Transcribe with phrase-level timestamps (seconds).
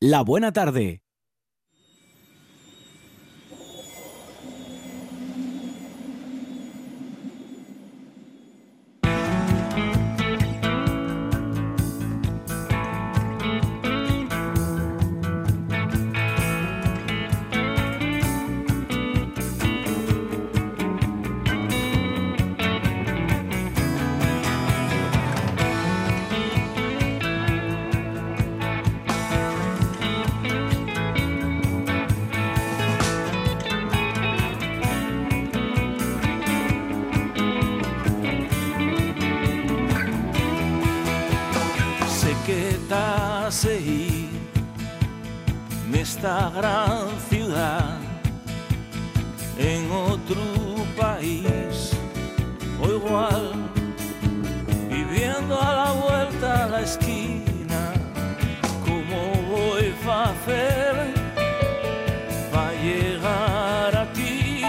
[0.00, 1.05] La buena tarde.
[46.16, 47.98] Esta gran ciudad,
[49.58, 50.42] en otro
[50.96, 51.92] país,
[52.80, 53.52] o igual,
[54.88, 57.92] viviendo a la vuelta a la esquina.
[58.86, 59.18] ¿Cómo
[59.50, 61.14] voy a hacer
[62.50, 64.62] para llegar a ti?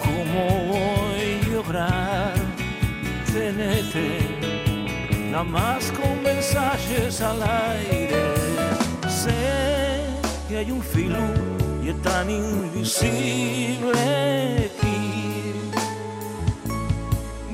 [0.00, 0.42] ¿Cómo
[0.74, 2.34] voy a lograr
[3.32, 4.20] tenerte?
[5.32, 8.37] Nada más con mensajes al aire.
[10.48, 11.18] Que hay un filo
[11.84, 13.90] y es tan invisible
[14.64, 15.52] aquí.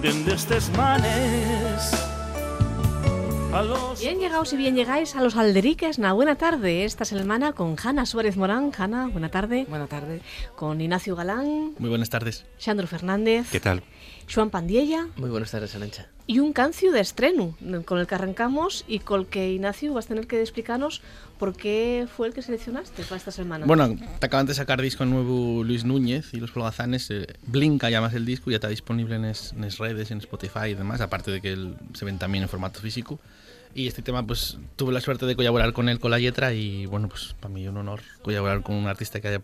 [0.01, 1.91] Desde estos manes.
[4.01, 5.99] Bien llegados y bien llegáis a los Alderiques.
[6.01, 8.73] Na buena tarde esta semana con Hanna Suárez Morán.
[8.77, 9.65] Hanna, buena tarde.
[9.69, 10.21] Buena tarde.
[10.57, 12.47] Con Ignacio Galán, Muy buenas tardes.
[12.59, 13.83] Xandro Fernández, ¿Qué tal?
[14.33, 16.09] Joan Pandiella Muy buenas tardes, Arancha.
[16.27, 20.07] Y un cancio de estreno con el que arrancamos y con el que Ignacio vas
[20.07, 21.03] a tener que explicarnos
[21.39, 23.67] por qué fue el que seleccionaste para esta semana.
[23.67, 27.11] Bueno, te acaban de sacar disco nuevo Luis Núñez y los Folgazanes.
[27.11, 31.01] eh, Blinka llamas el disco, ya está disponible en las redes, en Spotify y demás,
[31.03, 33.21] aparte de que el- se ven también en formato físico.
[33.75, 36.87] Y este tema, pues tuve la suerte de colaborar con él, con la letra, y
[36.87, 39.43] bueno, pues para mí un honor colaborar con un artista que, haya,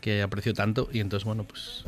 [0.00, 0.88] que aprecio tanto.
[0.92, 1.84] Y entonces, bueno, pues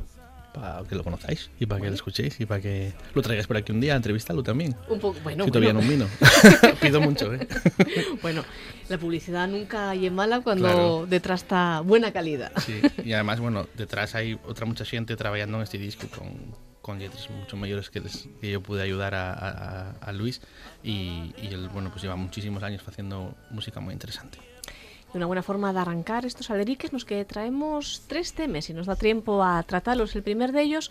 [0.52, 3.56] para que lo conozcáis y para que lo escuchéis y para que lo traigáis por
[3.56, 4.76] aquí un día, entrevistarlo también.
[4.88, 5.86] un poco, bueno, si todavía bueno.
[5.88, 6.08] no vino.
[6.80, 7.46] Pido mucho, ¿eh?
[8.22, 8.44] Bueno,
[8.88, 11.06] la publicidad nunca hay en mala cuando Claro.
[11.08, 12.52] detrás está buena calidad.
[12.64, 16.28] Sí, y además, bueno, detrás hay otra mucha gente trabajando en este disco con,
[16.82, 20.40] con letras mucho mayores que, les- que yo pude ayudar a, a- a Luis
[20.82, 24.38] y, y él, bueno, pues lleva muchísimos años haciendo música muy interesante.
[25.12, 28.86] Y una buena forma de arrancar estos alderiques nos que traemos tres temas y nos
[28.86, 30.16] da tiempo a tratarlos.
[30.16, 30.90] El primer de ellos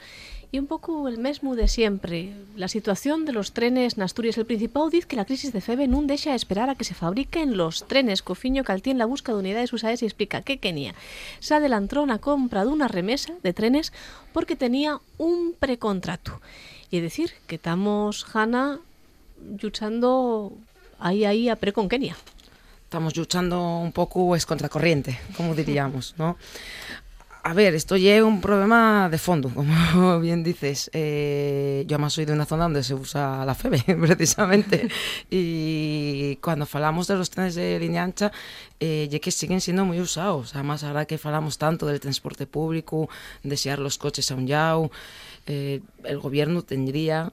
[0.51, 2.33] y un poco el mesmo de siempre.
[2.55, 4.37] La situación de los trenes en Asturias.
[4.37, 7.55] El Principado dice que la crisis de FEBE non deixa esperar a que se fabriquen
[7.55, 8.21] los trenes.
[8.21, 10.93] Cofiño Caltí la busca de unidades usadas y explica que Kenia
[11.39, 13.89] se adelantó una compra de una remesa de trenes
[14.35, 16.41] porque tenía un precontrato.
[16.91, 18.79] Y es decir, que estamos, Hanna,
[19.61, 20.51] luchando
[20.99, 22.17] ahí, ahí a pre con Kenia.
[22.91, 26.35] Estamos luchando un poco es contracorriente, como diríamos, ¿no?
[27.41, 29.49] A ver, esto lleva un problema de fondo,
[29.93, 30.91] como bien dices.
[30.91, 34.89] Eh, yo además soy de una zona donde se usa la FEBE, precisamente.
[35.29, 38.29] Y cuando falamos de los trenes de línea ancha,
[38.81, 40.53] eh, ya que siguen siendo muy usados.
[40.53, 43.07] Además, ahora que falamos tanto del transporte público,
[43.41, 44.91] desear los coches a un yao,
[45.47, 47.31] eh, el gobierno tendría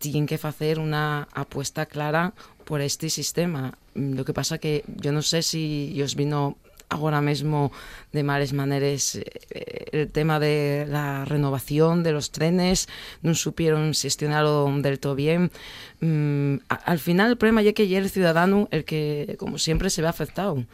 [0.00, 2.32] tienen que hacer una apuesta clara
[2.64, 3.74] por este sistema.
[3.94, 6.56] Mm, Lo que pasa que yo no sé si os vino
[6.88, 7.70] ahora mismo
[8.10, 12.88] de males maneras eh, el tema de la renovación de los trenes,
[13.22, 15.52] no supieron gestionarlo del todo bien.
[16.00, 20.02] Mm, al final el problema es que ya el ciudadano el que, como siempre, se
[20.02, 20.64] ve afectado.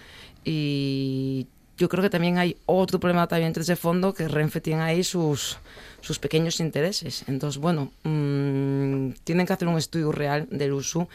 [0.45, 4.83] Y yo creo que también hay otro problema también entre ese fondo que Renfe tiene
[4.83, 5.59] ahí sus,
[6.01, 7.25] sus pequeños intereses.
[7.29, 11.09] Entonces, bueno, mm, tienen que hacer un estudio real del uso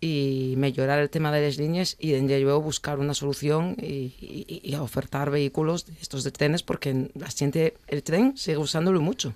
[0.00, 4.60] y mejorar el tema de las líneas y de luego buscar una solución y, y-
[4.62, 9.32] y ofertar vehículos de estos de trenes porque la gente, el tren sigue usándolo mucho.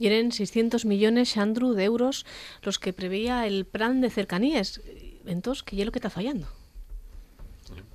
[0.00, 2.24] Y eran 600 millones, Andrew, de euros
[2.62, 4.80] los que preveía el plan de cercanías.
[5.26, 6.46] Entonces, ¿qué es lo que está fallando?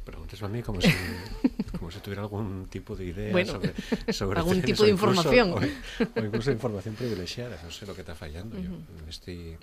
[0.06, 0.90] Preguntas a mí como si,
[1.80, 3.74] como si tuviera algún tipo de idea Bueno, sobre,
[4.14, 5.52] sobre algún trenes, tipo de incluso- información.
[5.54, 7.58] O, o incluso información privilegiada.
[7.64, 8.58] No sé lo que está fallando.
[8.60, 9.54] yo en, este,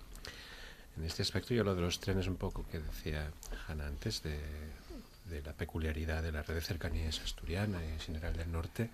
[0.96, 3.30] en este aspecto, yo lo de los trenes un poco que decía
[3.68, 4.38] Hanna antes, de,
[5.30, 8.90] de la peculiaridad de la red de cercanías asturiana y en general del norte,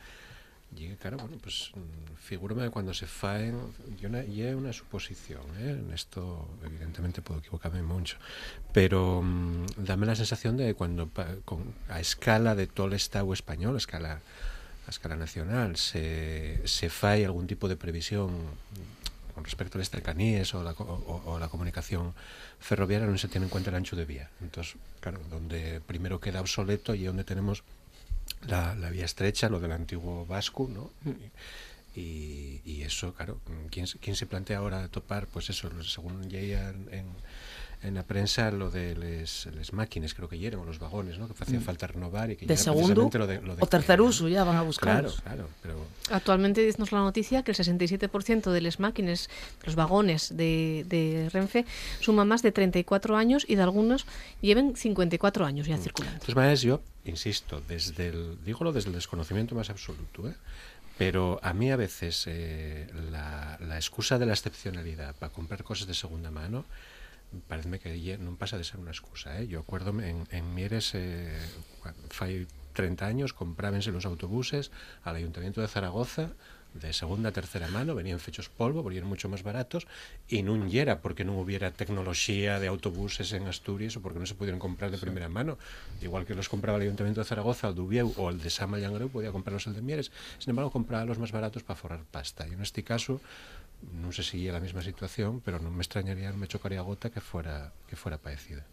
[0.75, 3.59] Llegue, claro, bueno, pues mm, figúrame cuando se faen,
[4.01, 4.23] yo una,
[4.57, 5.71] una suposición, ¿eh?
[5.71, 8.19] en esto evidentemente puedo equivocarme mucho,
[8.73, 11.09] pero mm, dame la sensación de cuando
[11.45, 14.21] con, a escala de todo el Estado español, a escala,
[14.87, 18.31] a escala nacional, se, se fai algún tipo de previsión
[19.35, 22.13] con respecto a las cercanías o la, o- o la comunicación
[22.59, 24.31] ferroviaria no se tiene en cuenta el ancho de vía.
[24.41, 27.63] Entonces, claro, donde primero queda obsoleto y donde tenemos
[28.43, 30.91] la, la vía estrecha, lo del antiguo Vasco, ¿no?
[31.95, 33.41] Y, y eso, claro,
[33.71, 35.27] ¿quién, se- quién se plantea ahora topar?
[35.29, 37.07] Pues eso, según leía en,
[37.83, 41.29] en, la prensa, lo de les, les máquinas, creo que eran, o los vagones, ¿no?
[41.29, 44.01] Que hacía falta renovar y que De segundo precisamente lo de, lo de o tercer
[44.01, 45.21] uso ya van a Claro, buscarlos.
[45.23, 45.75] claro, pero
[46.11, 49.29] Actualmente dicenos la noticia que el 67% de las máquinas,
[49.65, 51.65] los vagones de, de Renfe,
[52.01, 54.07] suman más de 34 años y de algunos
[54.41, 56.19] lleven 54 años ya circulando.
[56.19, 60.35] De todas maneras, yo insisto, desde el, dígolo desde el desconocimiento más absoluto, ¿eh?
[60.99, 65.87] pero a mí a veces eh, la, la excusa de la excepcionalidad para comprar cosas
[65.87, 66.65] de segunda mano
[67.49, 69.37] parece que non pasa de ser unha excusa.
[69.39, 69.51] Eh?
[69.51, 71.35] Yo acuerdo en, en Mieres, eh,
[72.11, 72.47] fai
[72.77, 74.71] 30 años, comprábense los autobuses
[75.03, 76.37] al Ayuntamiento de Zaragoza
[76.81, 79.87] de segunda, tercera mano, venían fechos polvo, eran mucho más baratos,
[80.29, 84.37] y non yera porque non hubiera tecnoloxía de autobuses en Asturias o porque non se
[84.37, 85.57] pudieran comprar de primera mano.
[86.05, 88.77] Igual que los compraba el Ayuntamiento de Zaragoza, el de Ubieu o el de Sama
[88.77, 90.13] Llangreu, podía comprarlos el de Mieres.
[90.39, 92.47] Sin embargo, compraba los más baratos para forrar pasta.
[92.47, 93.21] Y en este caso,
[94.17, 97.21] sé si é la misma situación, pero non me extrañaría, non me chocaría gota que
[97.21, 98.65] fuera, que fuera parecida.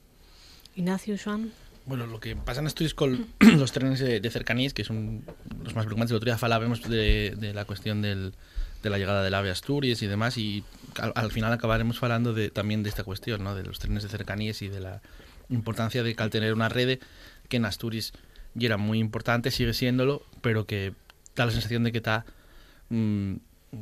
[0.75, 1.51] Ignacio, Joan.
[1.85, 3.27] Bueno, lo que pasa en Asturias con
[3.59, 5.27] los trenes de, de cercanías, que son
[5.63, 8.33] los más preocupantes, el otro día falábamos de, de la cuestión del,
[8.81, 10.63] de la llegada del AVE a Asturias y demás, y
[10.97, 13.53] al, al final acabaremos hablando de, también de esta cuestión, ¿no?
[13.53, 15.01] de los trenes de cercanías y de la
[15.49, 16.99] importancia de que al tener una red
[17.49, 18.13] que en Asturias
[18.55, 20.93] ya era muy importante, sigue siéndolo, pero que
[21.35, 22.25] da la sensación de que está
[22.89, 23.35] mm,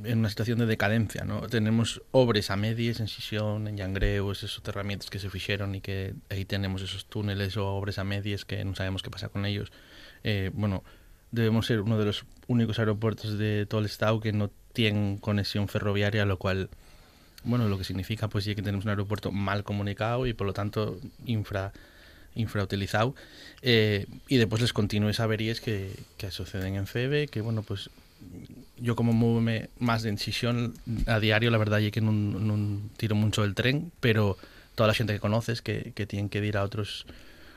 [0.03, 1.41] en una situación de decadencia, ¿no?
[1.47, 6.13] Tenemos obras a medias en Sisión, en Llangreu, esos soterramientos que se fixeron y que
[6.29, 9.71] ahí tenemos esos túneles o obras a medias que no sabemos qué pasa con ellos.
[10.23, 10.83] Eh, bueno,
[11.31, 15.67] debemos ser uno de los únicos aeropuertos de todo el estado que no tienen conexión
[15.67, 16.69] ferroviaria, lo cual,
[17.43, 20.53] bueno, lo que significa pues ya que tenemos un aeropuerto mal comunicado y por lo
[20.53, 21.73] tanto infra
[22.33, 23.13] infrautilizado
[23.61, 27.89] eh, y después les continúes averías que, que suceden en FEBE que bueno pues
[28.81, 30.74] yo como mueve más de incisión
[31.07, 34.38] a diario la verdad es que no, no tiro mucho el tren pero
[34.75, 37.06] toda la gente que conoces que, que tienen que ir a otros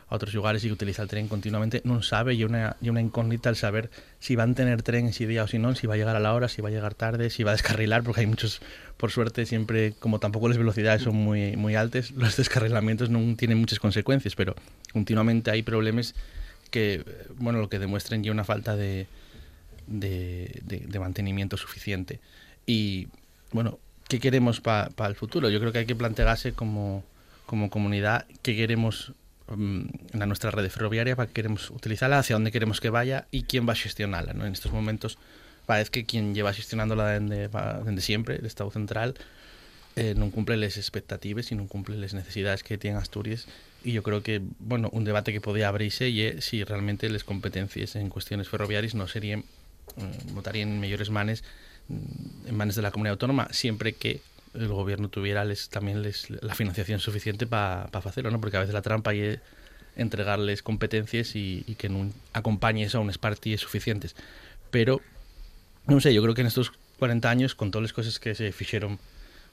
[0.09, 3.00] a otros lugares y que utiliza el tren continuamente no sabe y una, y una
[3.00, 5.94] incógnita el saber si van a tener tren ese día o si no, si va
[5.94, 8.20] a llegar a la hora, si va a llegar tarde, si va a descarrilar, porque
[8.20, 8.61] hay muchos,
[8.97, 13.59] por suerte, siempre, como tampoco las velocidades son muy, muy altas, los descarrilamientos no tienen
[13.59, 14.55] muchas consecuencias, pero
[14.93, 16.15] continuamente hay problemas
[16.70, 17.05] que,
[17.37, 19.06] bueno, lo que demuestran ya una falta de,
[19.86, 22.20] de, mantenimiento suficiente.
[22.66, 23.08] Y,
[23.52, 23.78] bueno,
[24.08, 25.50] ¿qué queremos para pa el futuro?
[25.50, 27.04] Yo creo que hay que plantearse como,
[27.46, 29.12] como comunidad qué queremos
[29.48, 33.69] um, nuestra red ferroviaria, para qué queremos utilizarla, hacia dónde queremos que vaya y quién
[33.69, 34.32] va a gestionarla.
[34.32, 34.46] ¿no?
[34.46, 35.19] En estos momentos
[35.66, 39.14] parece que quien lleva gestionándola desde, siempre, el Estado central,
[39.96, 43.46] eh, non cumple les expectativas y non cumple les necesidades que tiene Asturias
[43.84, 47.94] y yo creo que, bueno, un debate que podía abrirse y si realmente les competencias
[47.94, 49.44] en cuestiones ferroviarias no serían
[50.32, 51.44] votarían en mejores manes
[51.88, 54.20] mm, en manes de la comunidad autónoma siempre que
[54.54, 58.40] el gobierno tuviera les, también les, la financiación suficiente para pa hacerlo, ¿no?
[58.40, 59.40] porque a veces la trampa es
[59.96, 64.14] entregarles competencias y, y que no acompañes a unas partidas suficientes
[64.70, 65.00] pero
[65.86, 68.52] no sé, yo creo que en estos 40 años con todas las cosas que se
[68.52, 68.98] fixeron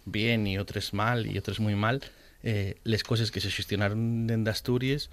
[0.06, 2.02] bien y otras mal y otras muy mal
[2.44, 5.10] eh, las cosas que se gestionaron en Asturias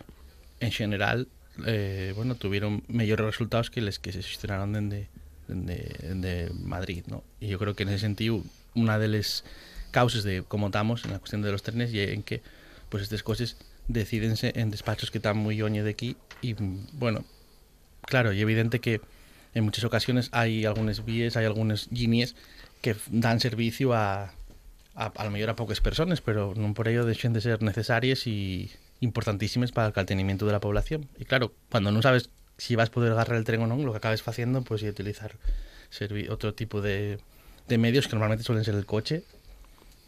[0.61, 1.29] en general
[1.67, 5.09] eh, bueno, tuvieron mejores resultados que las que se gestionaron desde
[5.49, 7.25] de, Madrid ¿no?
[7.41, 8.43] y yo creo que en ese sentido
[8.75, 9.45] una de las
[9.91, 12.43] causas de cómo estamos en la cuestión de los trenes y en que
[12.89, 13.57] pues estas cosas
[13.89, 16.55] decidense en despachos que están muy oñe de aquí y
[16.93, 17.25] bueno,
[18.03, 19.01] claro y evidente que
[19.55, 22.37] en muchas ocasiones hay algunas vías, hay algunas líneas
[22.83, 24.35] que dan servicio a,
[24.95, 28.27] a, a lo mejor a pocas personas, pero no por ello dejen de ser necesarias
[28.27, 31.09] y importantísimas para el caltenimiento de la población.
[31.19, 33.93] Y claro, cuando no sabes si vas a poder agarrar el tren o no, lo
[33.93, 35.37] que acabes haciendo pues es utilizar
[36.29, 37.19] otro tipo de,
[37.69, 39.23] medios que normalmente suelen ser el coche,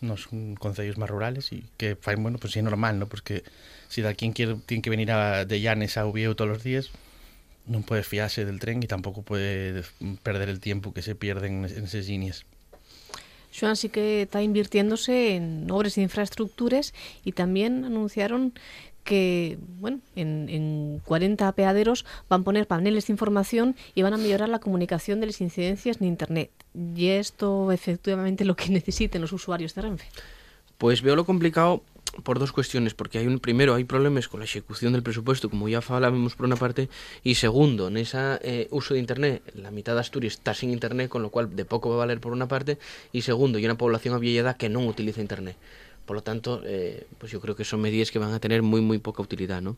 [0.01, 3.07] no son concellos más rurales y que bueno, pues es normal, ¿no?
[3.07, 3.45] Porque
[3.89, 6.91] si alguien quiere, tiene que venir a, de Llanes a Ubieu todos los días,
[7.67, 9.85] no puede fiarse del tren y tampoco puede
[10.23, 12.45] perder el tiempo que se pierde en, en esas líneas.
[13.59, 18.53] Joan sí que está invirtiéndose en obras de infraestructuras y también anunciaron
[19.05, 24.19] que bueno, en, en 40 apeaderos van a poner paneles de información y van a
[24.19, 26.51] mejorar la comunicación de las incidencias en Internet.
[26.75, 30.07] ¿Y esto efectivamente lo que necesiten los usuarios de Renfe?
[30.79, 31.83] Pues veo lo complicado
[32.25, 35.71] por dos cuestiones, porque hai un primeiro hai problemas con a execución del presuposto, como
[35.71, 36.91] ya falábamos por unha parte,
[37.23, 41.23] e segundo, nesa eh, uso de internet, la mitad de Asturias está sin internet, con
[41.23, 42.83] lo cual de pouco va a valer por unha parte,
[43.15, 45.55] e segundo, hai unha población aviellada que non utiliza internet.
[46.11, 48.81] Por lo tanto, eh, pues yo creo que son medidas que van a tener muy,
[48.81, 49.77] muy poca utilidad, ¿no?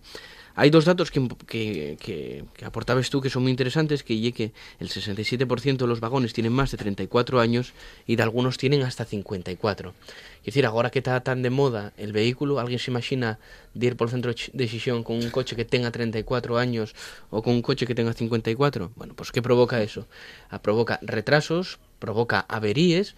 [0.55, 5.87] Hay dos datos que, aportabas tú que son muy interesantes, que que el 67% de
[5.87, 7.75] los vagones tienen más de 34 años
[8.07, 9.93] y de algunos tienen hasta 54.
[10.39, 13.39] Es decir, ahora que está tan de moda el vehículo, ¿alguien se imagina
[13.75, 16.95] de ir por el centro de decisión con un coche que tenga 34 años
[17.29, 18.93] o con un coche que tenga 54?
[18.97, 20.07] Bueno, pues ¿qué provoca eso?
[20.49, 23.15] Ah, provoca retrasos, provoca averíes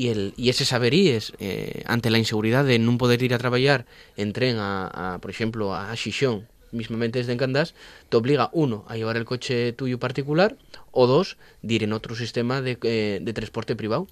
[0.00, 3.84] e, el, e eses averíes eh, ante la inseguridad de non poder ir a traballar
[4.16, 7.74] en tren a, a por exemplo, a Xixón mismamente desde Encandás,
[8.08, 10.56] te obliga, uno, a llevar el coche tuyo particular,
[10.90, 14.08] o dos, de ir en otro sistema de, eh, de transporte privado.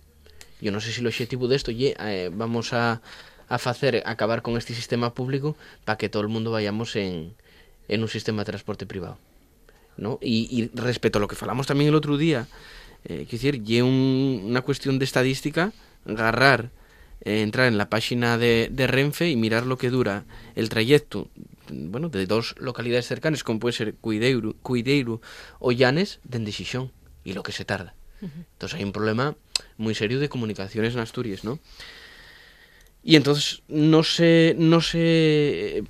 [0.61, 3.01] Yo no sé si el objetivo de esto, ye, eh, vamos a,
[3.49, 7.35] a facer, acabar con este sistema público para que todo el mundo vayamos en,
[7.89, 9.19] en un sistema de transporte privado.
[9.97, 10.19] ¿no?
[10.23, 12.47] Y, y respecto a lo que falamos también el otro día,
[13.05, 15.73] eh, quiero decir, y un, una cuestión de estadística,
[16.07, 16.71] agarrar,
[17.23, 21.29] eh, entrar en la página de, de Renfe y mirar lo que dura el trayecto
[21.71, 25.21] bueno, de dos localidades cercanas, como puede ser Cuideiro, Cuideiro
[25.59, 26.93] o Llanes, de Xixón,
[27.25, 27.95] y lo que se tarda.
[28.23, 29.35] Entonces hay un problema
[29.79, 31.59] muy serio de comunicaciones en Asturias, ¿no?
[33.03, 35.85] Y entonces no sé, no sé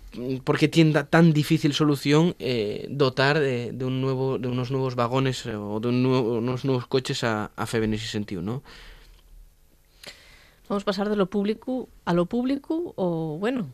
[0.45, 5.45] por qué tiene tan difícil solución eh, dotar de, un nuevo, de unos nuevos vagones
[5.47, 7.91] eh, o de unos nuevos coches a, a FEB.
[10.69, 13.67] Vamos a pasar de lo público a lo público o, bueno,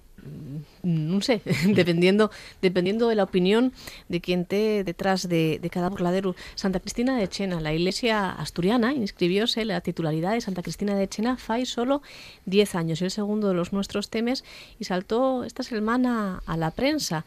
[0.82, 1.42] non sé,
[1.74, 2.30] dependiendo
[2.62, 3.72] dependiendo de la opinión
[4.08, 6.36] de quien te detrás de, cada burladero.
[6.54, 11.36] Santa Cristina de Chena, la iglesia asturiana, inscribióse la titularidad de Santa Cristina de Chena
[11.36, 12.02] fai solo
[12.46, 14.44] 10 años, el segundo de los nuestros temes,
[14.78, 17.24] y saltó esta semana a la prensa.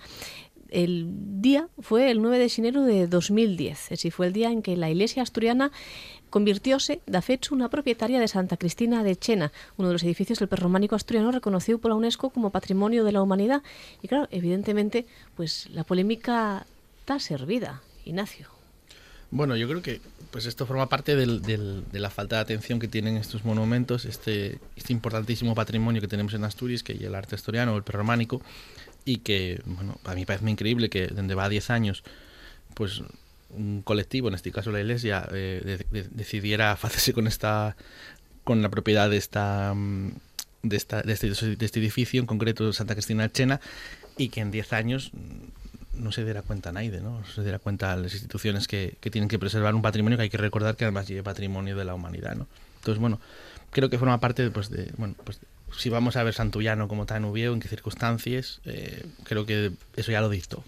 [0.69, 1.07] El
[1.41, 4.89] día fue el 9 de enero de 2010, así fue el día en que la
[4.89, 5.71] iglesia asturiana
[6.29, 10.47] convirtióse, da fecho, unha propietaria de Santa Cristina de Chena, uno de los edificios del
[10.49, 13.61] perrománico asturiano reconocido por la UNESCO como Patrimonio de la Humanidad.
[14.01, 15.05] Y claro, evidentemente,
[15.35, 16.65] pues la polémica
[17.01, 18.47] está servida, Ignacio.
[19.31, 22.87] Bueno, yo creo que pues esto forma parte del, de la falta de atención que
[22.87, 27.35] tienen estos monumentos, este, este importantísimo patrimonio que tenemos en Asturias, que es el arte
[27.35, 28.41] asturiano, el perrománico,
[29.05, 32.03] y que, bueno, a mí parece increíble que desde va 10 años,
[32.73, 33.01] pues
[33.51, 37.75] un colectivo, en este caso la iglesia, eh, de, de, decidiera hacerse con esta
[38.43, 39.75] con la propiedad de esta
[40.63, 43.61] de, esta, de, este, de este edificio, en concreto Santa Cristina de Chena,
[44.17, 45.11] y que en 10 años
[45.93, 47.23] no se diera cuenta nadie, ¿no?
[47.25, 50.29] Se diera cuenta a las instituciones que, que, tienen que preservar un patrimonio que hay
[50.29, 52.47] que recordar que además lleva patrimonio de la humanidad, ¿no?
[52.77, 53.19] Entonces, bueno,
[53.71, 55.39] creo que forma parte pues, de, bueno, pues
[55.77, 60.11] si vamos a ver Santullano como en Ubieo, en qué circunstancias, eh, creo que eso
[60.11, 60.63] ya lo dictó.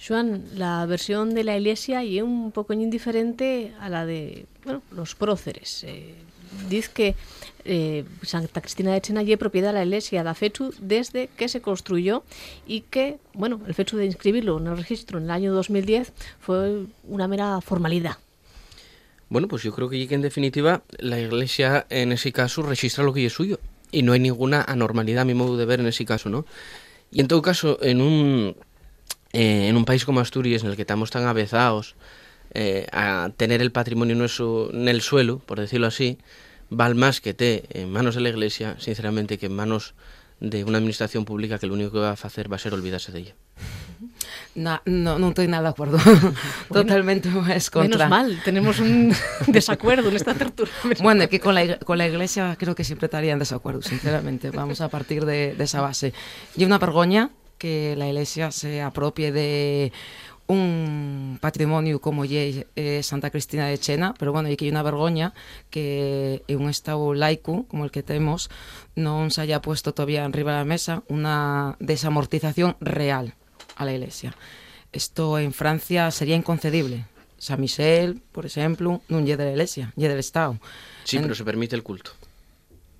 [0.00, 4.46] Joan, la versión de la iglesia y un poco indiferente a la de
[4.92, 5.84] los próceres.
[5.84, 6.14] Eh,
[6.68, 7.14] dice que
[7.64, 11.60] eh, Santa Cristina de Chena es propiedad de la iglesia da fechu desde que se
[11.60, 12.22] construyó
[12.66, 16.84] y que, bueno, el fecho de inscribirlo en el registro en el año 2010 fue
[17.04, 18.16] una mera formalidad.
[19.28, 23.26] Bueno, pues yo creo que en definitiva la iglesia en ese caso registra lo que
[23.26, 26.30] es suyo y no hay ninguna anormalidad a mi modo de ver en ese caso,
[26.30, 26.46] ¿no?
[27.10, 28.56] Y en todo caso, en un
[29.32, 31.96] eh, en un país como Asturias, en el que estamos tan avezados
[32.54, 36.18] eh, a tener el patrimonio nuestro en el suelo, por decirlo así,
[36.70, 39.94] vale más que te en manos de la Iglesia, sinceramente, que en manos
[40.40, 43.12] de una administración pública que lo único que va a hacer va a ser olvidarse
[43.12, 43.34] de ella.
[44.54, 45.98] No, no, no estoy nada de acuerdo.
[46.68, 48.06] Bueno, Totalmente es contra.
[48.06, 49.14] Menos mal, tenemos un
[49.46, 50.72] desacuerdo en esta tertulia.
[51.00, 54.50] Bueno, que con la, con la iglesia creo que siempre estaría en desacuerdo, sinceramente.
[54.50, 56.12] Vamos a partir de, de esa base.
[56.56, 59.92] Y una vergoña que la Iglesia se apropie de
[60.48, 64.82] un patrimonio como lle eh, Santa Cristina de Chena, pero bueno, e que hai unha
[64.82, 65.36] vergoña
[65.68, 68.48] que en un estado laico como el que temos
[68.96, 73.36] non se haya puesto todavía enriba da mesa unha desamortización real
[73.76, 74.32] a la Iglesia.
[74.90, 77.04] Isto en Francia sería inconcebible.
[77.36, 80.56] San Michel, por exemplo, non lle da la Iglesia, lle del Estado.
[81.04, 81.28] Sí, en...
[81.28, 82.17] pero se permite el culto.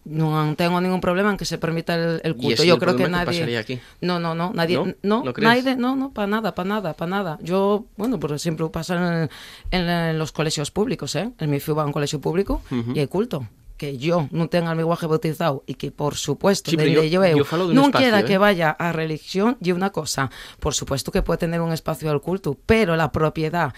[0.09, 2.65] Non tengo ningún problema en que se permita el, el culto.
[2.65, 3.45] Yo creo que nadie.
[3.45, 3.77] Que aquí?
[4.01, 4.77] No, no, no, nadie.
[4.77, 7.39] No, no, ¿No nadie, no, no, para nada, para nada, para nada.
[7.43, 9.31] Yo, bueno, por ejemplo, pasa en,
[9.71, 11.31] en, en, los colegios públicos, ¿eh?
[11.39, 12.97] En mi FIU va a un colegio público uh -huh.
[12.97, 13.47] y hay culto.
[13.79, 17.25] que yo no tenga el lenguaje bautizado y que por supuesto sí, de yo, yo,
[17.25, 18.25] yo no espacio, quiera ¿eh?
[18.25, 22.21] que vaya a religión y una cosa, por supuesto que puede tener un espacio al
[22.21, 23.73] culto, pero la propiedad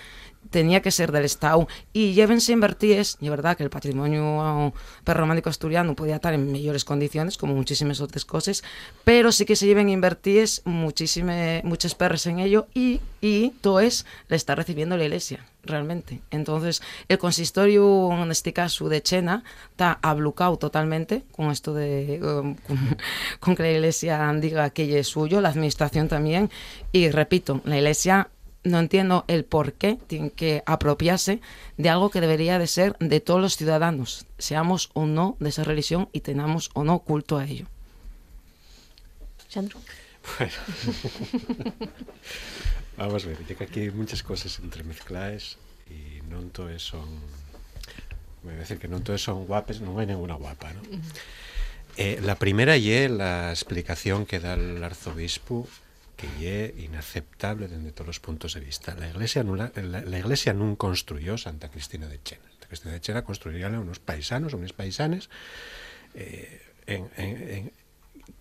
[0.49, 4.73] tenía que ser del Estado y llévense invertíes, y verdad que el patrimonio
[5.05, 8.63] perrománico asturiano podía estar en mejores condiciones, como muchísimas otras cosas,
[9.05, 14.07] pero sí que se lleven invertíes muchísimas, muchas perres en ello y, y todo es
[14.29, 16.21] le está recibiendo la iglesia realmente.
[16.31, 22.55] Entonces, el consistorio, en este caso de Chena, está ablucado totalmente con esto de um,
[22.55, 22.97] con,
[23.41, 26.51] con que la iglesia diga que es suyo, la administración también.
[26.93, 28.31] Y repito, la iglesia
[28.65, 31.41] no entiendo el por qué tiene que apropiarse
[31.77, 35.65] de algo que debería de ser de todos los ciudadanos, seamos o no de esa
[35.65, 37.67] religión y tengamos o no culto a ello.
[39.49, 39.81] Sandro.
[40.39, 40.53] Bueno.
[42.97, 45.57] Vamos a ver, ya que aquí hay muchas cosas entremezcladas
[45.89, 47.09] y non todas son
[48.45, 50.85] voy a decir que non todas son guapes, non hai ninguna guapa, ¿no?
[51.97, 55.67] Eh, la primera lle la explicación que da el arzobispo
[56.21, 58.93] que lle inaceptable desde todos los puntos de vista.
[58.95, 59.73] La iglesia, nula,
[60.77, 62.45] construyó Santa Cristina de Chena.
[62.51, 65.31] Santa Cristina de Chena construiría unos paisanos, unos paisanes
[66.13, 66.61] eh,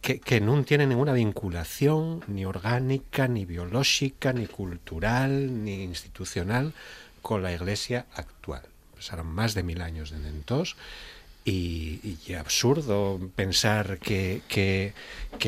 [0.03, 6.75] que, que non tienen ninguna vinculación ni orgánica, ni biolóxica, ni cultural, ni institucional
[7.23, 8.67] con la iglesia actual.
[8.91, 10.75] Pasaron más de mil años de entonces
[11.49, 14.93] y, absurdo pensar que, que,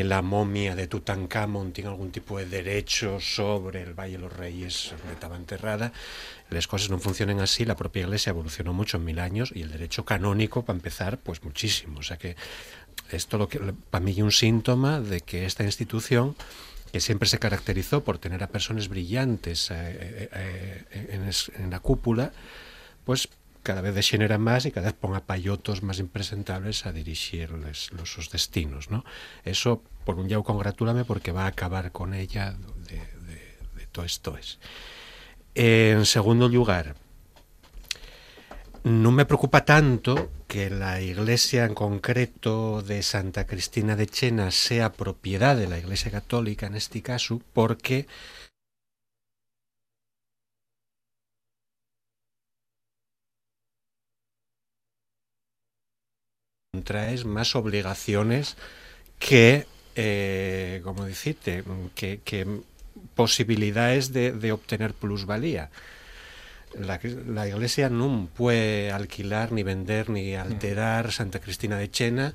[0.03, 4.93] la momia de Tutankamón tiene algún tipo de derecho sobre el Valle de los Reyes
[4.97, 5.93] donde estaba enterrada.
[6.49, 9.71] Las cosas no funcionan así, la propia iglesia evolucionó mucho en mil años y el
[9.71, 11.99] derecho canónico, para empezar, pues muchísimo.
[11.99, 12.35] O sea que
[13.11, 16.35] esto lo que para mí es un síntoma de que esta institución
[16.91, 20.29] que siempre se caracterizó por tener a personas brillantes eh, eh,
[20.91, 22.33] eh, en, en, la cúpula,
[23.05, 23.29] pues
[23.63, 28.11] cada vez degenera más y cada vez ponga payotos más impresentables a dirigir les, los
[28.11, 28.89] sus destinos.
[28.89, 29.03] ¿no?
[29.43, 32.55] Eso, por un lado, congratúlame porque va a acabar con ella
[32.87, 34.37] de, de, de todo esto.
[34.37, 34.59] Es.
[35.53, 36.95] En segundo lugar,
[38.83, 44.91] no me preocupa tanto que la iglesia en concreto de Santa Cristina de Chena sea
[44.91, 48.07] propiedad de la iglesia católica en este caso, porque
[56.79, 58.55] traes más obligaciones
[59.19, 62.47] que, eh, como decirte, que, que
[63.13, 65.69] posibilidades de, de obtener plusvalía.
[66.73, 72.33] La, la, iglesia no puede alquilar, ni vender, ni alterar Santa Cristina de Chena,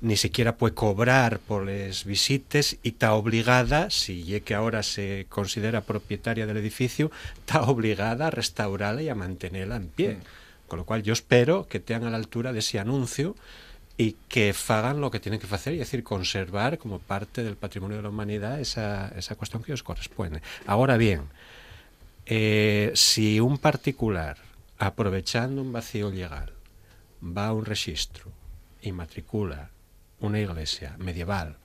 [0.00, 5.26] ni siquiera puede cobrar por las visitas y está obligada, si es que ahora se
[5.28, 10.16] considera propietaria del edificio, está obligada a restaurarla y a mantenerla en pie.
[10.66, 13.36] Con lo cual yo espero que tengan a la altura de ese anuncio
[13.98, 17.96] y que hagan lo que tienen que hacer, es decir, conservar como parte del patrimonio
[17.96, 20.42] de la humanidad esa, esa cuestión que os corresponde.
[20.66, 21.22] Ahora bien,
[22.26, 24.36] eh, si un particular,
[24.78, 26.52] aprovechando un vacío legal,
[27.22, 28.30] va a un registro
[28.82, 29.70] y matricula
[30.20, 31.56] una iglesia medieval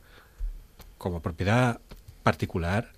[0.98, 1.80] como propiedad
[2.24, 2.92] particular,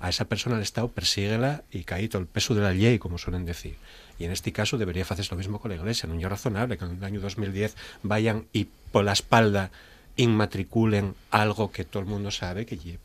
[0.00, 3.18] a esa persona el Estado persíguela y cae todo el peso de la ley, como
[3.18, 3.76] suelen decir.
[4.22, 6.08] Y en este caso debería hacer lo mismo con la iglesia.
[6.08, 9.72] No es razonable que en el año 2010 vayan y por la espalda
[10.14, 13.00] inmatriculen algo que todo el mundo sabe que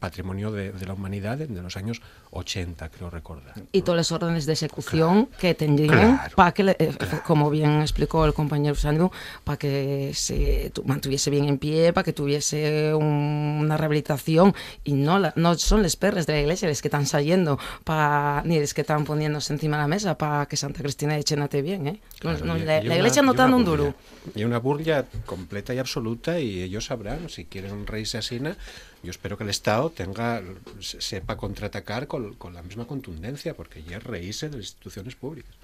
[0.00, 3.54] patrimonio de, de, la humanidad de los años 80, creo recordar.
[3.72, 5.38] Y todas las órdenes de ejecución claro.
[5.38, 6.36] que tendrían claro.
[6.36, 7.22] para que, eh, claro.
[7.26, 9.10] como bien explicó el compañero Sandro,
[9.44, 14.54] para que se mantuviese bien en pie, para que tuviese un, una rehabilitación.
[14.84, 18.42] Y no, la, no son los perros de la iglesia los que están saliendo, pa,
[18.44, 21.62] ni los que están poniéndose encima de la mesa para que Santa Cristina de Chenate
[21.62, 21.86] bien.
[21.86, 22.00] ¿eh?
[22.22, 23.94] No, no, y, la, y la, iglesia no está dando un duro.
[24.34, 28.56] Y una burla completa y absoluta, y ellos sabrán, si quieren un rey asesina,
[29.02, 30.42] yo espero que el Estado tenga
[30.80, 35.54] sepa contraatacar con, con la misma contundencia, porque ya es reírse de las instituciones públicas.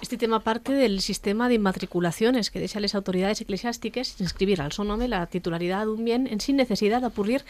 [0.00, 4.84] Este tema parte del sistema de inmatriculaciones que desean las autoridades eclesiásticas inscribir al su
[4.84, 7.44] nombre la titularidad de un bien en sin necesidad de ocurrir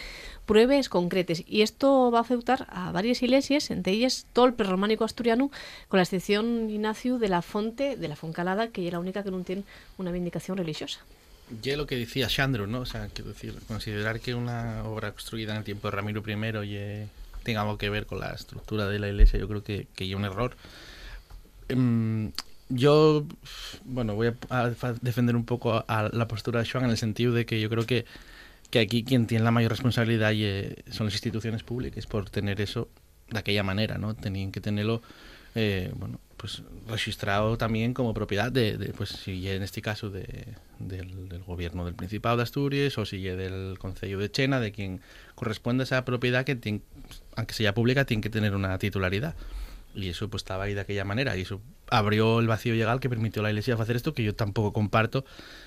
[0.46, 1.42] pruebas concretas.
[1.46, 5.50] Y esto va a afectar a varias iglesias, entre ellas todo el prerrománico asturiano,
[5.88, 9.30] con la excepción, Ignacio, de la Fonte, de la Foncalada, que es la única que
[9.30, 9.64] no tiene
[9.98, 11.00] una vindicación religiosa.
[11.62, 12.80] Ya lo que decía Xandro, ¿no?
[12.80, 16.66] O sea, quiero decir, considerar que una obra construida en el tiempo de Ramiro I
[16.66, 17.08] y,
[17.42, 20.14] tenga algo que ver con la estructura de la iglesia, yo creo que, que es
[20.14, 20.56] un error.
[21.72, 22.32] Um,
[22.68, 23.26] yo,
[23.84, 27.44] bueno, voy a, defender un poco a, la postura de Joan en el sentido de
[27.44, 28.06] que yo creo que,
[28.70, 32.60] que aquí quien tiene la mayor responsabilidad y, eh, son las instituciones públicas por tener
[32.60, 32.88] eso
[33.30, 34.14] de aquella manera, ¿no?
[34.14, 35.02] Tenían que tenerlo,
[35.54, 40.46] eh, bueno, pues registrado también como propiedad de, de pues si en este caso de,
[40.80, 45.00] del, del, gobierno del Principado de Asturias o si del Concello de Chena, de quien
[45.34, 46.82] corresponde esa propiedad que tiene,
[47.36, 49.36] aunque sea pública, tiene que tener una titularidad.
[49.94, 51.60] y eso pues estaba ahí de aquella manera y eso
[51.92, 55.24] abrió el vacío legal que permitió a la iglesia hacer esto que yo tampoco comparto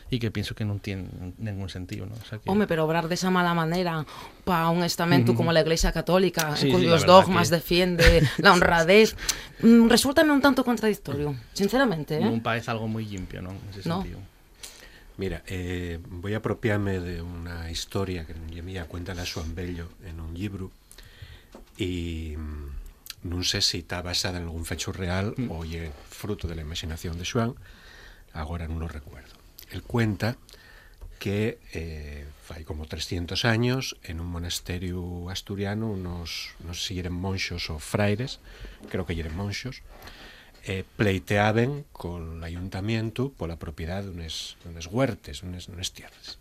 [0.10, 1.08] y que pienso que no tiene
[1.38, 2.14] ningún sentido ¿no?
[2.16, 2.50] O sea que...
[2.50, 4.06] Home, pero obrar de esa mala manera
[4.44, 8.28] para un estamento como la Iglesia Católica, Sí, en sí, cuyos verdad dogmas que- defiende
[8.40, 9.16] la honradez,
[9.62, 12.18] mm, resulta un tanto contradictorio, sinceramente.
[12.18, 12.30] ¿eh?
[12.30, 13.52] me parece algo muy limpio ¿no?
[13.52, 14.02] en ese No.
[14.02, 14.20] sentido
[15.18, 20.20] Mira, eh, voy a apropiarme de una historia que mía cuenta la Joan Bello en
[20.20, 20.72] un libro
[21.78, 22.85] y mm,
[23.26, 25.50] non sei se está basada en algún fecho real mm.
[25.50, 27.58] ou é fruto de la imaginación de Xuan,
[28.38, 29.34] agora non o recuerdo.
[29.74, 30.38] El cuenta
[31.18, 37.18] que eh, fai como 300 años en un monasterio asturiano unos, non sei se eran
[37.18, 38.38] monxos ou fraires,
[38.94, 39.82] creo que eran monxos,
[40.70, 46.38] eh, pleiteaben con o ayuntamiento pola propiedade dunes, dunes huertes, dunes, dunes tierras.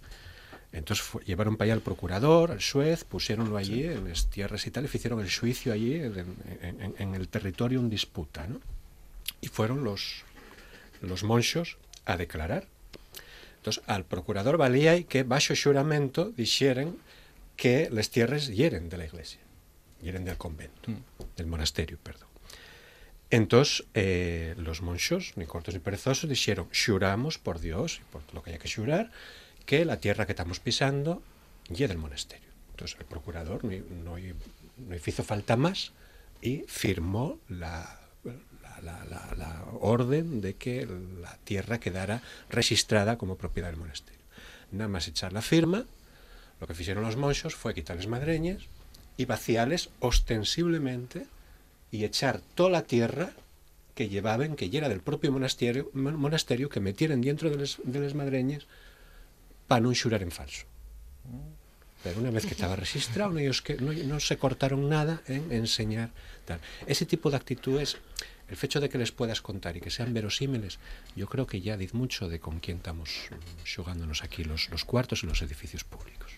[0.74, 4.84] Entonces llevaron para allá al procurador, al juez, pusiéronlo allí en las tierras y tal,
[4.84, 6.18] y hicieron el juicio allí en,
[6.60, 8.60] en- en- en el territorio en disputa, ¿no?
[9.40, 10.24] Y fueron los,
[11.00, 12.66] los monxos a declarar.
[13.58, 16.98] Entonces, al procurador valía que bajo xuramento dixeren
[17.56, 19.40] que las tierras hieren de la iglesia,
[20.02, 20.90] hieren del convento,
[21.36, 22.28] del monasterio, perdón.
[23.30, 28.42] Entonces, eh, los monxos, ni cortos ni perezosos, dixeron, xuramos por Dios, y por lo
[28.42, 29.10] que haya que xurar,
[29.66, 31.22] que la tierra que estamos pisando
[31.68, 32.48] lle del monasterio.
[32.72, 35.92] Entonces, el procurador no, hizo falta más
[36.42, 38.00] y firmó la,
[38.82, 40.86] la, la, la, orden de que
[41.20, 44.20] la tierra quedara registrada como propiedad del monasterio.
[44.72, 45.84] Nada más echar la firma,
[46.60, 48.62] lo que hicieron los monxos fue quitarles madreñas
[49.16, 51.26] y vaciarles ostensiblemente
[51.90, 53.30] y echar toda la tierra
[53.94, 58.66] que llevaban, que era del propio monasterio, mon- monasterio que metieran dentro de las madreñas
[59.74, 60.62] para no xurar en falso.
[62.04, 65.50] Pero una vez que estaba registrado, no, ellos que, no, no se cortaron nada en
[65.50, 66.10] enseñar.
[66.44, 66.60] Tal.
[66.86, 67.96] Ese tipo de actitudes,
[68.46, 70.78] el hecho de que les puedas contar y que sean verosímiles,
[71.16, 73.30] yo creo que ya dice mucho de con quién estamos
[73.64, 76.30] xogándonos aquí los, los cuartos y los edificios públicos.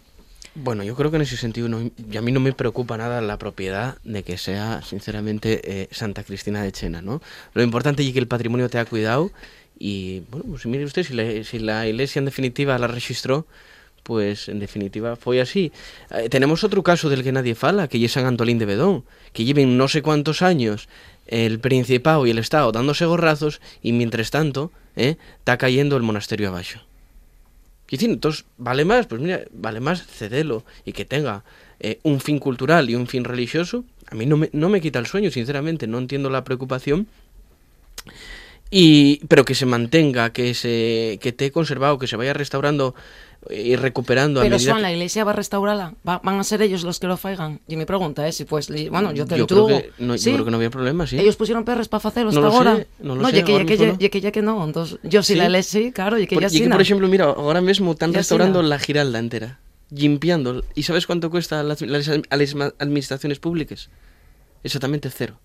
[0.54, 3.36] Bueno, yo creo que en ese sentido no, a mí no me preocupa nada la
[3.36, 7.20] propiedad de que sea, sinceramente, eh, Santa Cristina de Chena, ¿no?
[7.52, 9.30] Lo importante es que el patrimonio te ha cuidado
[9.78, 13.46] y, bueno, pues mire usted, si la, si la iglesia en definitiva la registró,
[14.02, 15.72] pues en definitiva fue así.
[16.10, 19.44] Eh, tenemos otro caso del que nadie fala, que es San Antolín de Bedón, que
[19.44, 20.88] lleven no sé cuántos años
[21.26, 26.48] el Principado y el Estado dándose gorrazos y mientras tanto eh, está cayendo el monasterio
[26.48, 26.78] abajo.
[27.88, 29.06] Y decir, entonces, ¿vale más?
[29.06, 31.44] Pues mira, vale más cedelo y que tenga
[31.80, 33.84] eh, un fin cultural y un fin religioso.
[34.08, 37.08] A mí no me, no me quita el sueño, sinceramente, no entiendo la preocupación.
[38.70, 42.94] Y, pero que se mantenga, que se que esté conservado, que se vaya restaurando
[43.48, 45.94] y recuperando a Pero Juan, que- la iglesia va a restaurarla.
[46.06, 47.60] Va- van a ser ellos los que lo faigan.
[47.68, 50.30] Y mi pregunta es si pues, bueno, yo te yo lo creo que no, ¿Sí?
[50.30, 51.16] yo creo que no había problema, sí.
[51.16, 52.86] Ellos pusieron perres para hacerlo No hasta sé, ahora.
[52.98, 53.98] no lo sé, ya que, ya, que, ya, no.
[54.00, 54.64] ya que ya que no.
[54.64, 55.38] Entonces, yo si Sí.
[55.38, 57.92] la iglesia, sí, claro, y que Por- ya y que, por ejemplo, mira, ahora mismo
[57.92, 60.64] están restaurando la Giralda entera, limpiando.
[60.74, 63.90] ¿Y sabes cuánto cuesta a las, las admi- administraciones públicas?
[64.64, 65.38] Exactamente cero.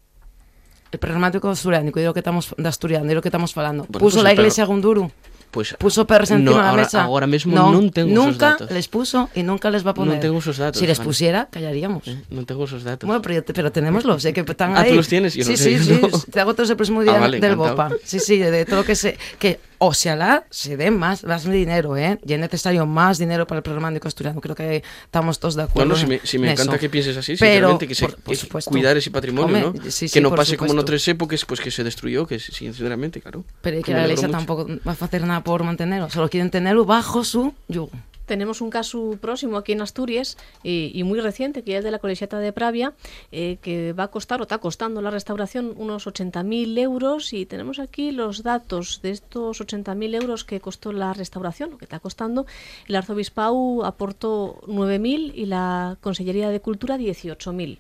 [0.91, 3.85] El pragmático asturiano, y lo que estamos de asturiano, y lo que estamos falando.
[3.87, 5.09] Bueno, puso pues la iglesia Gunduru,
[5.51, 7.03] Pues puso perres encima no, de la ahora, mesa.
[7.03, 8.71] ahora mismo no, no tengo esos nunca datos.
[8.71, 10.15] les puso y nunca les va a poner.
[10.15, 12.07] No tengo esos datos, Si les pusiera, callaríamos.
[12.07, 13.07] Eh, No tengo esos datos.
[13.07, 14.95] Bueno, pero, pero tenémoslos, sé que están Ah, ¿tú ahí.
[14.95, 15.33] los tienes?
[15.33, 16.09] Yo sí, no sí, sé, sí, no.
[16.31, 17.89] Te hago todo el próximo día Ah, vale, del encantado.
[17.89, 17.95] BOPA.
[18.03, 19.17] Sí, sí, de, de todo lo que se...
[19.39, 22.19] Que, ojalá se dé más, más dinero, ¿eh?
[22.23, 24.39] Y es necesario más dinero para el pragmático asturiano.
[24.39, 26.73] Creo que estamos todos de No, acuerdo no, si en- me, si me en encanta
[26.73, 26.79] eso.
[26.79, 28.69] que pienses así, Pero, sinceramente, que se por- por supuesto.
[28.69, 29.83] cuidar ese patrimonio, Home, ¿no?
[29.91, 30.81] sí, sí, que no pase como en supuesto.
[30.81, 33.43] otras épocas, pues que se destruyó, que sinceramente, claro.
[33.61, 36.09] Pero que la iglesia tampoco va a hacer nada por mantenerlo.
[36.11, 37.89] Solo quieren tenerlo bajo su yugo.
[38.31, 42.39] Tenemos un caso próximo aquí en Asturias y muy reciente, que es de la Colegiata
[42.39, 42.93] de Pravia,
[43.33, 47.77] eh, que va a costar o está costando la restauración unos 80.000 euros y tenemos
[47.79, 52.45] aquí los datos de estos 80.000 euros que costó la restauración, lo que está costando.
[52.87, 57.79] El arzobispado aportó 9.000 y la Consellería de Cultura 18.000.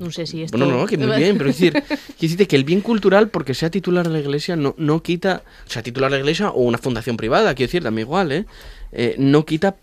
[0.00, 0.56] No sé si esto...
[0.58, 1.82] Bueno, no, que muy bien, pero es decir,
[2.20, 5.70] decirte que el bien cultural, porque sea titular de la iglesia, no, no quita, o
[5.70, 8.46] sea, titular de la iglesia o una fundación privada, quiero decir, también igual, ¿eh?
[8.92, 9.76] Eh, no quita,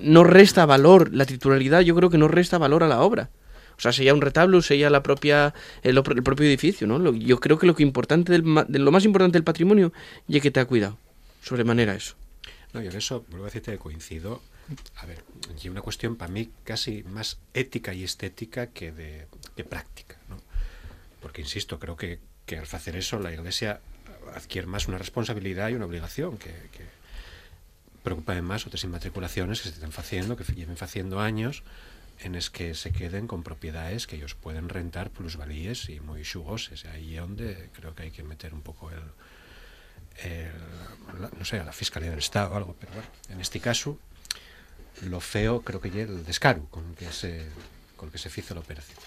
[0.00, 3.30] no resta valor, la titularidad yo creo que no resta valor a la obra.
[3.76, 6.98] O sea, sea un retablo, sea la propia, el, op- el propio edificio, ¿no?
[7.00, 9.92] Lo- yo creo que lo que importante del, ma- de lo más importante del patrimonio
[10.28, 10.96] es que te ha cuidado,
[11.42, 12.14] sobremanera eso.
[12.72, 14.40] No, yo en eso, vuelvo a decirte que coincido.
[14.96, 15.18] A ver,
[15.62, 20.40] y una cuestión para mí casi más ética y estética que de que práctica, ¿no?
[21.20, 23.80] Porque, insisto, creo que, que al hacer eso la Iglesia
[24.34, 26.84] adquiere más una responsabilidad y una obligación que, que
[28.02, 31.62] preocupa más otras inmatriculaciones que se están haciendo, que lleven haciendo años,
[32.20, 36.84] en es que se queden con propiedades que ellos pueden rentar plusvalíes y muy xugoses.
[36.84, 39.02] Ahí es donde creo que hay que meter un poco el,
[40.22, 40.52] el
[41.20, 43.98] la, no sé, a la Fiscalía del Estado o algo, pero bueno, en este caso
[45.02, 47.46] lo feo creo que es el descaro con que se
[47.96, 48.98] con que se fizo la operación.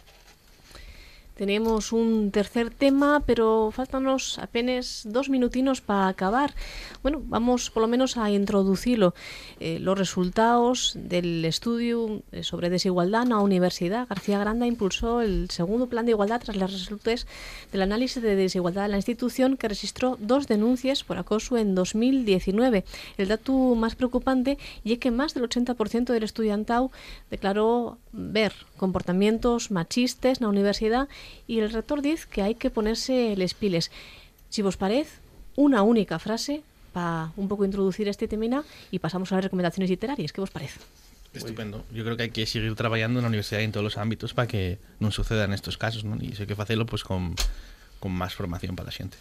[1.38, 6.56] Tenemos un tercer tema, pero faltanos apenas dos minutinos para acabar.
[7.04, 9.14] Bueno, vamos por lo menos a introducirlo.
[9.60, 14.08] Eh, los resultados del estudio eh, sobre desigualdad en la Universidad.
[14.08, 17.28] García Granda impulsó el segundo plan de igualdad tras los resultados
[17.72, 22.84] del análisis de desigualdad de la institución que registró dos denuncias por acoso en 2019.
[23.20, 26.90] El dato más preocupante y que más del 80% del estudiantado
[27.30, 31.08] declaró ver comportamientos machistas en la universidad
[31.48, 33.92] y el rector dice que hay que ponerse les piles.
[34.50, 35.12] Si vos parece,
[35.56, 36.62] una única frase
[36.94, 40.32] para un poco introducir este temina y pasamos a las recomendaciones literarias.
[40.32, 40.80] ¿Qué vos parece?
[41.34, 41.84] Estupendo.
[41.94, 44.34] Yo creo que hay que seguir trabajando en la universidad y en todos los ámbitos
[44.34, 46.18] para que no sucedan estos casos, ¿no?
[46.24, 47.36] Y sé que hacerlo pues con,
[48.00, 49.18] con más formación para la gente.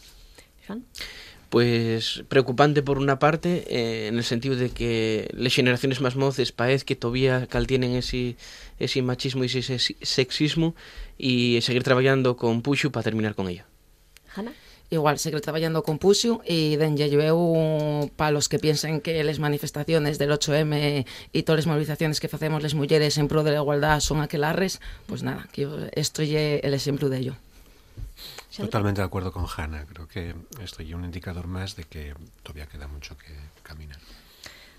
[1.51, 6.51] Pues preocupante por una parte, eh, en el sentido de que las generaciones más moces
[6.53, 8.37] parece que todavía cal tienen ese,
[8.81, 10.75] ese machismo y ese sex- sexismo
[11.17, 13.63] y seguir trabajando con Puxu para terminar con ello.
[14.35, 14.53] Hanna?
[14.91, 20.19] Igual, seguir trabajando con Puxu y denlle eu para los que piensen que les manifestaciones
[20.19, 23.99] del 8M y todas las movilizaciones que facemos las mujeres en pro de la igualdad
[24.01, 26.31] son aquelarres, pues nada, que esto es
[26.63, 27.35] el ejemplo de ello.
[28.57, 29.85] Totalmente de acuerdo con Hanna.
[29.87, 33.99] Creo que esto es un indicador más de que todavía queda mucho que caminar.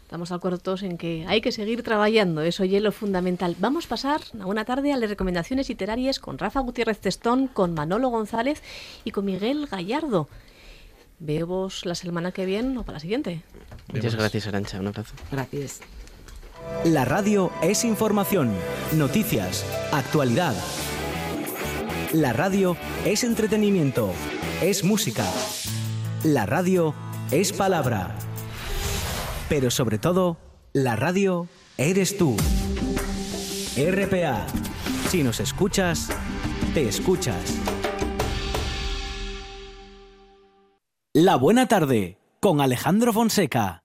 [0.08, 3.58] Estamos de acuerdo todos en que hay que seguir trabajando, eso es lo fundamental.
[3.60, 7.74] Vamos a pasar a una tarde a las recomendaciones literarias con Rafa Gutiérrez Testón, con
[7.74, 8.64] Manolo González
[9.04, 10.30] y con Miguel Gallardo.
[11.20, 13.42] Vemos la semana que viene o para la siguiente.
[13.92, 14.80] Muchas gracias, Arancha.
[14.80, 15.14] Un abrazo.
[15.30, 15.82] Gracias.
[16.86, 18.54] La radio es información,
[18.94, 20.56] noticias, actualidad.
[22.14, 24.14] La radio es entretenimiento,
[24.62, 25.26] es música.
[26.24, 26.96] La radio
[27.32, 28.16] es palabra.
[29.50, 30.38] Pero sobre todo,
[30.72, 32.38] la radio eres tú.
[33.76, 34.48] RPA.
[35.10, 36.08] Si nos escuchas,
[36.74, 37.58] te escuchas.
[41.14, 43.84] La buena tarde con Alejandro Fonseca.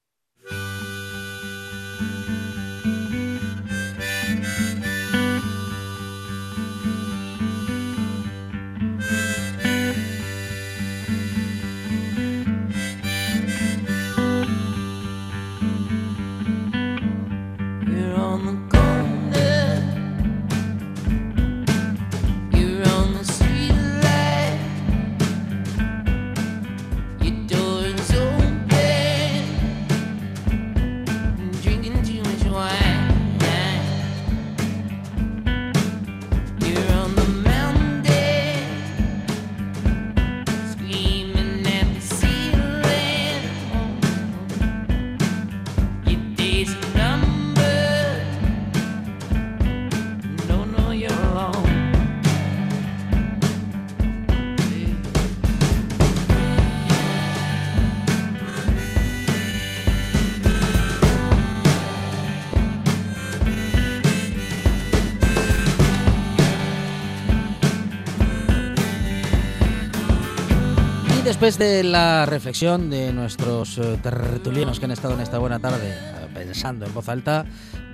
[71.42, 75.88] Después de la reflexión de nuestros eh, tertulianos que han estado en esta buena tarde
[75.92, 77.46] eh, pensando en voz alta,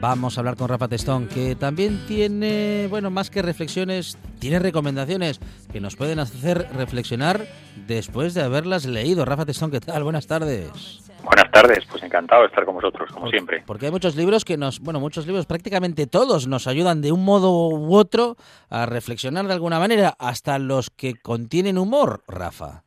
[0.03, 5.41] vamos a hablar con Rafa Testón, que también tiene, bueno, más que reflexiones, tiene recomendaciones
[5.73, 7.47] que nos pueden hacer reflexionar
[7.87, 9.25] después de haberlas leído.
[9.25, 10.05] Rafa Testón, ¿qué tal?
[10.05, 11.11] Buenas tardes.
[11.25, 13.63] Buenas tardes, pues encantado de estar con vosotros, como siempre.
[13.65, 17.25] Porque hay muchos libros que nos, bueno, muchos libros, prácticamente todos nos ayudan de un
[17.25, 18.37] modo u otro
[18.69, 22.83] a reflexionar de alguna manera, hasta los que contienen humor, Rafa.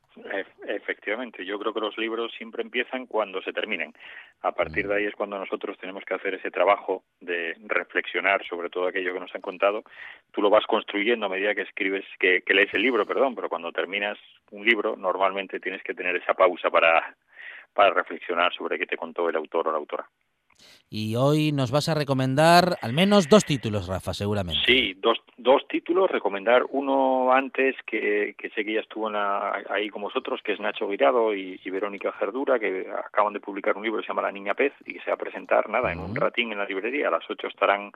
[1.12, 3.94] Efectivamente, yo creo que los libros siempre empiezan cuando se terminen.
[4.44, 8.70] A partir de ahí es cuando nosotros tenemos que hacer ese trabajo de reflexionar sobre
[8.70, 9.84] todo aquello que nos han contado.
[10.32, 13.50] Tú lo vas construyendo a medida que escribes, que, que lees el libro, perdón, pero
[13.50, 14.18] cuando terminas
[14.52, 17.14] un libro normalmente tienes que tener esa pausa para,
[17.74, 20.08] para reflexionar sobre qué te contó el autor o la autora.
[20.90, 24.62] Y hoy nos vas a recomendar al menos dos títulos, Rafa, seguramente.
[24.66, 29.64] Sí, dos, dos títulos, recomendar uno antes que, que sé que ya estuvo en la-
[29.70, 33.78] ahí con vosotros, que es Nacho Guirado y, y Verónica Gerdura, que acaban de publicar
[33.78, 35.92] un libro que se llama La Niña Pez y que se va a presentar, nada,
[35.94, 37.08] en un ratín en la librería.
[37.08, 37.92] A las ocho estarán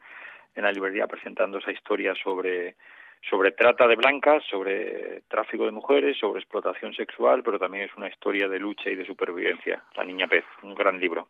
[0.55, 2.75] en la librería presentando esa historia sobre
[3.29, 8.07] sobre trata de blancas, sobre tráfico de mujeres, sobre explotación sexual, pero también es una
[8.07, 9.83] historia de lucha y de supervivencia.
[9.95, 11.27] La Niña Pez, un gran libro.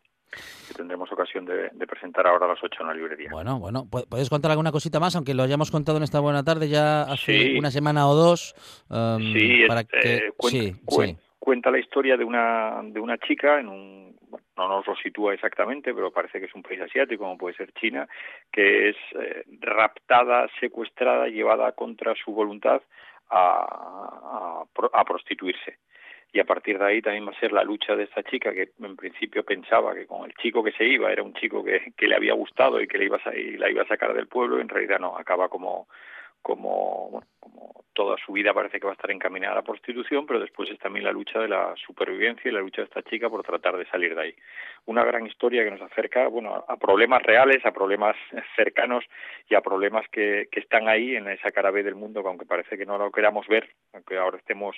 [0.68, 3.28] Que tendremos ocasión de, de presentar ahora a las 8 en la librería.
[3.30, 5.14] Bueno, bueno, pu- ¿puedes contar alguna cosita más?
[5.16, 7.58] Aunque lo hayamos contado en esta buena tarde ya hace Sí.
[7.58, 8.54] una semana o dos.
[8.90, 10.32] em, Sí, para eh, que...
[10.36, 11.22] cuenta, sí, cuen- sí.
[11.38, 14.16] cuenta la historia de una, de una chica en un,
[14.56, 17.72] no nos lo sitúa exactamente, pero parece que es un país asiático, como puede ser
[17.74, 18.08] China,
[18.50, 22.80] que es eh, raptada, secuestrada, llevada contra su voluntad
[23.30, 25.78] a, a prostituirse.
[26.32, 28.70] Y a partir de ahí también va a ser la lucha de esta chica que
[28.82, 32.06] en principio pensaba que con el chico que se iba era un chico que, que
[32.06, 34.68] le había gustado y que le iba a, la iba a sacar del pueblo, en
[34.68, 35.88] realidad no, acaba como,
[36.42, 40.26] como, bueno, como toda su vida parece que va a estar encaminada a la prostitución,
[40.26, 43.30] pero después es también la lucha de la supervivencia y la lucha de esta chica
[43.30, 44.34] por tratar de salir de ahí.
[44.84, 48.14] Una gran historia que nos acerca, bueno, a problemas reales, a problemas
[48.54, 49.04] cercanos
[49.48, 52.46] y a problemas que, que están ahí en esa cara B del mundo, que aunque
[52.46, 54.76] parece que no lo queramos ver, aunque ahora estemos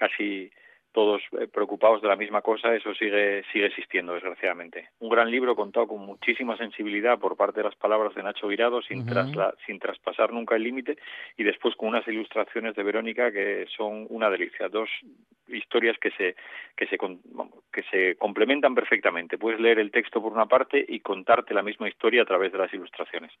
[0.00, 0.50] casi
[0.92, 4.88] todos eh, preocupados de la misma cosa, eso sigue sigue existiendo, desgraciadamente.
[4.98, 8.82] Un gran libro contado con muchísima sensibilidad por parte de las palabras de Nacho Virado,
[8.82, 10.96] sin, trasla- sin traspasar nunca el límite,
[11.36, 14.68] y después con unas ilustraciones de Verónica que son una delicia.
[14.68, 14.90] Dos
[15.52, 16.36] historias que se
[16.76, 16.98] que se
[17.72, 19.38] que se complementan perfectamente.
[19.38, 22.58] Puedes leer el texto por una parte y contarte la misma historia a través de
[22.58, 23.32] las ilustraciones.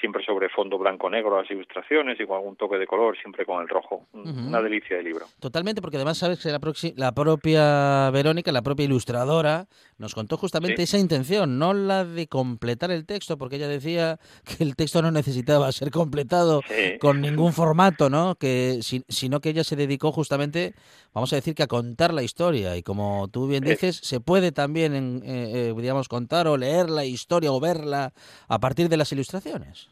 [0.00, 3.68] Siempre sobre fondo blanco-negro las ilustraciones y con algún toque de color, siempre con el
[3.68, 4.06] rojo.
[4.12, 5.26] Una delicia de libro.
[5.40, 6.60] Totalmente, porque además sabes que la,
[6.96, 9.66] la propia Verónica, la propia ilustradora,
[9.98, 10.82] nos contó justamente Sí.
[10.82, 15.10] esa intención, no la de completar el texto, porque ella decía que el texto no
[15.10, 16.98] necesitaba ser completado Sí.
[16.98, 18.34] con ningún formato, ¿no?
[18.34, 20.74] Que si- sino que ella se dedicó justamente,
[21.12, 24.52] vamos a decir que a contar la historia y como tú bien dices, se puede
[24.52, 28.12] también, eh, eh, digamos, contar o leer la historia o verla
[28.48, 29.88] a partir de las ilustraciones.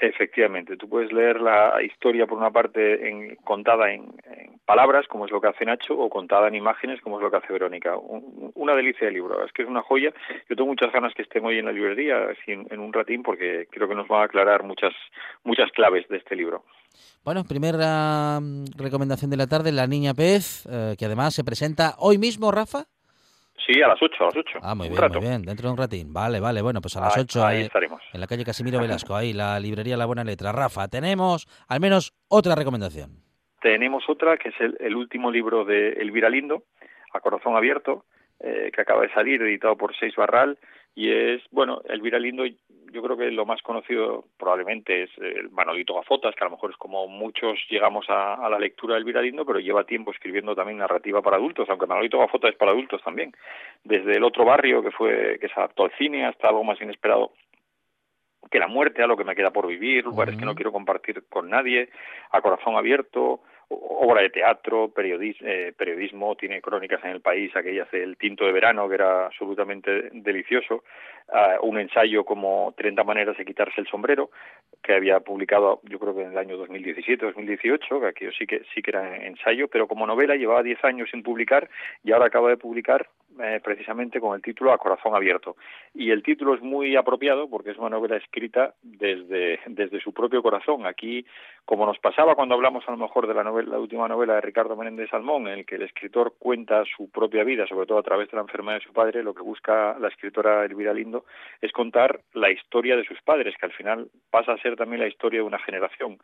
[0.00, 4.12] Efectivamente, tú puedes leer la historia por una parte en, contada en,
[4.66, 7.36] palabras, como es lo que hace Nacho, o contada en imágenes, como es lo que
[7.36, 7.96] hace Verónica.
[7.96, 10.12] Un- una delicia de libro, es que es una joya.
[10.48, 13.68] Yo tengo muchas ganas que estén hoy en la librería, así en, un ratín, porque
[13.70, 14.92] creo que nos van a aclarar muchas
[15.44, 16.64] muchas claves de este libro.
[17.24, 21.94] Bueno, primera mm, recomendación de la tarde, La Niña Pez, eh, que además se presenta
[21.98, 22.86] hoy mismo, Rafa.
[23.66, 24.58] Sí, a las 8, a las 8.
[24.62, 25.20] Ah, muy un bien, rato.
[25.20, 26.12] muy bien, dentro de un ratín.
[26.12, 28.02] Vale, vale, bueno, pues a las Ahí- 8 ahí eh, estaremos.
[28.12, 30.52] en la calle Casimiro Velasco, ahí, la librería La Buena Letra.
[30.52, 33.22] Rafa, tenemos al menos otra recomendación.
[33.62, 36.64] Tenemos otra que es el, el último libro de Elvira Lindo,
[37.14, 38.04] A Corazón Abierto,
[38.40, 40.58] eh, que acaba de salir, editado por Seis Barral,
[40.94, 42.44] y es, bueno, Elvira Lindo,
[42.94, 46.70] yo creo que lo más conocido probablemente es el Manolito Gafotas, que a lo mejor
[46.70, 50.54] es como muchos llegamos a, a la lectura de Elvira Lindo, pero lleva tiempo escribiendo
[50.54, 53.32] también narrativa para adultos, aunque Manolito Gafotas es para adultos también.
[53.82, 57.32] Desde El Otro Barrio, que fue que se adaptó al cine, hasta algo más inesperado
[58.50, 61.24] que la muerte, a lo que me queda por vivir, lugares que no quiero compartir
[61.28, 61.88] con nadie,
[62.30, 67.84] a corazón abierto, obra de teatro, periodis- eh, periodismo, tiene crónicas en el país, aquella
[67.84, 70.84] hace El Tinto de Verano, que era absolutamente delicioso,
[71.62, 74.30] un ensayo como 30 maneras de quitarse el sombrero,
[74.82, 78.82] que había publicado yo creo que en el año 2017-2018, que aquello sí que, sí
[78.82, 81.68] que era ensayo, pero como novela llevaba 10 años sin publicar
[82.02, 83.08] y ahora acaba de publicar
[83.42, 85.56] eh, precisamente con el título A Corazón Abierto.
[85.94, 90.42] Y el título es muy apropiado porque es una novela escrita desde, desde su propio
[90.42, 90.86] corazón.
[90.86, 91.24] Aquí,
[91.64, 94.40] como nos pasaba cuando hablamos a lo mejor de la, novela, la última novela de
[94.40, 98.02] Ricardo Menéndez Salmón, en el que el escritor cuenta su propia vida, sobre todo a
[98.02, 101.24] través de la enfermedad de su padre, lo que busca la escritora Elvira Lindo
[101.60, 105.08] es contar la historia de sus padres, que al final pasa a ser también la
[105.08, 106.18] historia de una generación.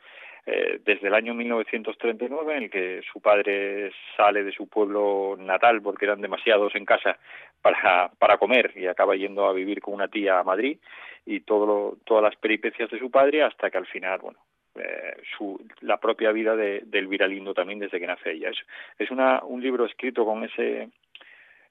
[0.46, 5.82] Eh, desde el año 1939, en el que su padre sale de su pueblo natal
[5.82, 7.18] porque eran demasiados en casa
[7.62, 10.78] para, para comer y acaba yendo a vivir con una tía a Madrid
[11.26, 14.38] y todo lo- todas las peripecias de su padre hasta que al final, bueno,
[14.76, 18.50] eh, su, la propia vida de, de Elvira Lindo también desde que nace ella.
[18.98, 20.88] Es, una, un libro escrito con ese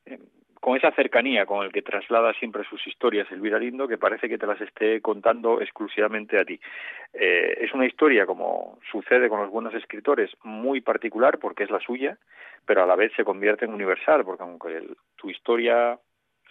[0.05, 0.19] eh,
[0.59, 4.37] con esa cercanía con el que traslada siempre sus historias Elvira Lindo, que parece que
[4.37, 6.59] te las esté contando exclusivamente a ti.
[7.13, 11.79] Eh, es una historia, como sucede con los buenos escritores, muy particular porque es la
[11.79, 12.17] suya,
[12.65, 14.83] pero a la vez se convierte en universal, porque aunque
[15.15, 15.97] tu historia,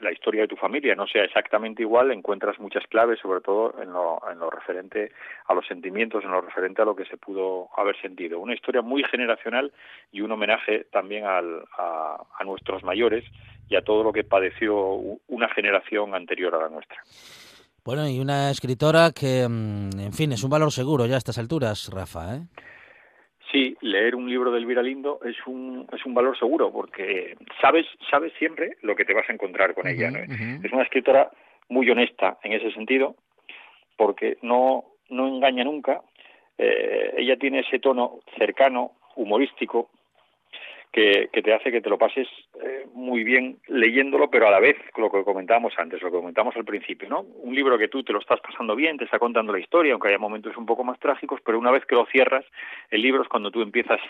[0.00, 3.92] la historia de tu familia no sea exactamente igual, encuentras muchas claves, sobre todo en
[3.92, 5.12] lo, en lo referente
[5.46, 8.38] a los sentimientos, en lo referente a lo que se pudo haber sentido.
[8.38, 9.72] Una historia muy generacional
[10.12, 13.24] y un homenaje también al, a, nuestros mayores
[13.68, 14.74] y a todo lo que padeció
[15.28, 16.96] una generación anterior a la nuestra.
[17.84, 21.38] Bueno, y una escritora que, mm, en fin, es un valor seguro ya a estas
[21.38, 22.40] alturas, Rafa, ¿eh?
[23.50, 27.86] Sí, leer un libro de Elvira Lindo es un, es un valor seguro porque sabes,
[28.10, 30.10] sabes siempre lo que te vas a encontrar con ella.
[30.10, 30.18] ¿no?
[30.18, 31.30] Es una escritora
[31.68, 33.16] muy honesta en ese sentido
[33.96, 36.02] porque no, no engaña nunca.
[36.58, 39.88] Eh, ella tiene ese tono cercano, humorístico,
[40.92, 42.26] que, que te hace que te lo pases
[42.62, 46.56] eh, muy bien leyéndolo, pero a la vez lo que comentábamos antes, lo que comentamos
[46.56, 47.20] al principio, ¿no?
[47.20, 50.08] Un libro que tú te lo estás pasando bien, te está contando la historia, aunque
[50.08, 52.44] haya momentos un poco más trágicos, pero una vez que lo cierras,
[52.90, 54.00] el libro es cuando tú empiezas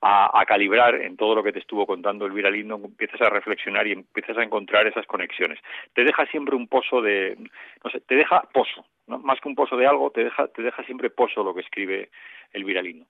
[0.00, 3.92] a, calibrar en todo lo que te estuvo contando Elvira Lindo, empiezas a reflexionar y
[3.92, 5.58] empiezas a encontrar esas conexiones.
[5.94, 7.36] Te deja siempre un pozo de,
[7.82, 9.18] no sé, te deja pozo, ¿no?
[9.20, 12.10] más que un pozo de algo, te deja, te deja siempre pozo lo que escribe
[12.52, 13.06] Elvira Lindo.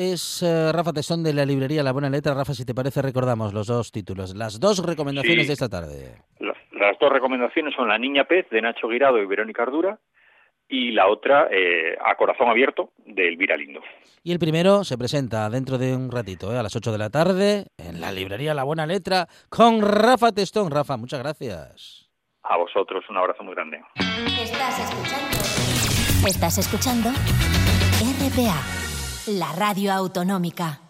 [0.00, 2.32] Es eh, Rafa Testón de la librería La Buena Letra.
[2.32, 5.46] Rafa, si te parece, recordamos los dos títulos, las dos recomendaciones Sí.
[5.48, 6.22] de esta tarde.
[6.38, 9.98] Las, las dos recomendaciones son La Niña Pez de Nacho Guirado y Verónica Ardura
[10.68, 13.80] y la otra eh, A Corazón Abierto de Elvira Lindo.
[14.22, 16.58] Y el primero se presenta dentro de un ratito, ¿eh?
[16.58, 20.70] a las 8 de la tarde, en la librería La Buena Letra, con Rafa Testón.
[20.70, 22.08] Rafa, muchas gracias.
[22.44, 23.80] A vosotros un abrazo muy grande.
[24.40, 26.28] Estás escuchando.
[26.28, 27.10] Estás escuchando
[28.00, 28.62] RPA,
[29.28, 30.87] la radio autonómica.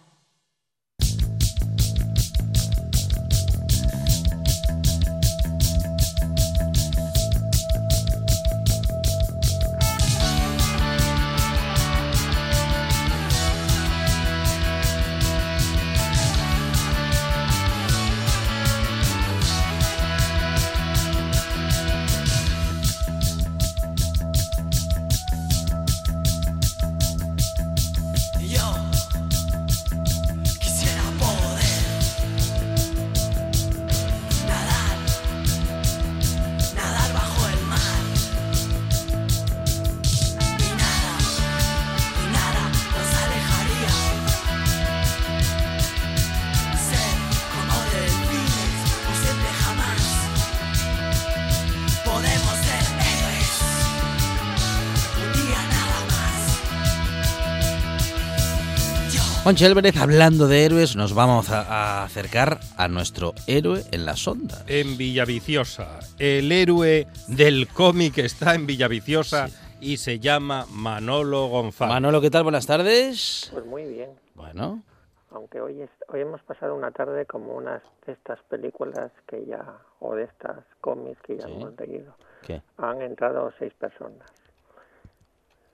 [59.49, 64.27] Juancho Álvarez, hablando de héroes, nos vamos a, a acercar a nuestro héroe en las
[64.27, 64.63] ondas.
[64.67, 65.97] En Villaviciosa.
[66.19, 69.47] El héroe del cómic está en Villaviciosa
[69.81, 71.91] y se llama Manolo González.
[71.95, 72.43] Manolo, ¿qué tal?
[72.43, 73.49] Buenas tardes.
[73.51, 74.83] Pues muy bien, Bueno,
[75.31, 79.65] aunque hoy, es- hoy hemos pasado una tarde como unas de estas películas que ya,
[79.99, 81.53] o de estas cómics que ya Sí.
[81.53, 82.15] hemos leído.
[82.45, 82.61] ¿qué?
[82.77, 84.29] Han entrado seis personas.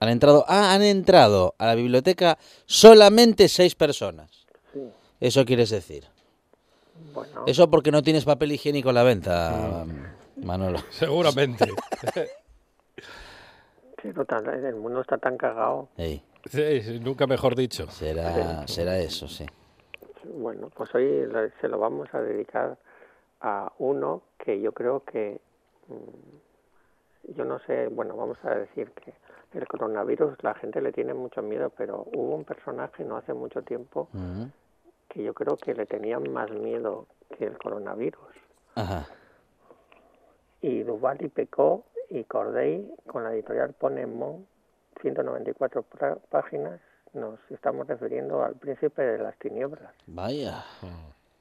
[0.05, 4.45] Han entrado, ah, han entrado a la biblioteca solamente seis personas.
[4.71, 4.81] Sí,
[5.19, 6.05] Eso quieres decir.
[7.13, 9.85] bueno, Eso porque no tienes papel higiénico a la venta,
[10.43, 10.79] Manolo.
[10.91, 11.65] Seguramente.
[14.01, 15.89] sí, total, el mundo está tan cagado.
[15.97, 17.89] Sí, sí, nunca mejor dicho.
[17.89, 19.45] será, será eso, sí.
[20.23, 21.27] Bueno, pues hoy
[21.61, 22.77] se lo vamos a dedicar
[23.41, 25.39] a uno que yo creo que,
[25.87, 29.13] mm, yo no sé, bueno, vamos a decir que
[29.57, 33.61] el coronavirus la gente le tiene mucho miedo, pero hubo un personaje no hace mucho
[33.63, 34.07] tiempo
[35.09, 38.19] que yo creo que le tenían más miedo que el coronavirus.
[38.75, 39.07] Ajá.
[40.61, 44.45] Y Duval y Pecó y Corday con la editorial Ponemon,
[45.01, 46.79] 194 pra- páginas,
[47.13, 50.63] nos estamos refiriendo al príncipe de las tinieblas, Vaya.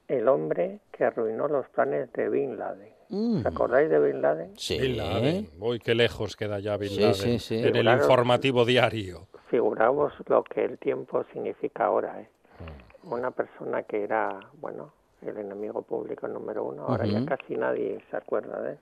[0.08, 2.92] El hombre que arruinó los planes de Bin Laden.
[3.08, 3.38] Mm.
[3.38, 4.52] ¿Os acordáis de Bin Laden?
[4.56, 4.78] Sí.
[4.80, 5.48] Bin Laden.
[5.60, 7.14] Uy, qué lejos queda ya Bin Sí, Laden.
[7.14, 7.58] sí, sí.
[7.58, 9.26] En el informativo diario.
[9.50, 12.20] Figuraos lo que el tiempo significa ahora.
[12.20, 12.28] ¿eh?
[13.04, 14.92] Una persona que era, bueno,
[15.22, 18.78] el enemigo público número uno, ahora ya casi nadie se acuerda de él.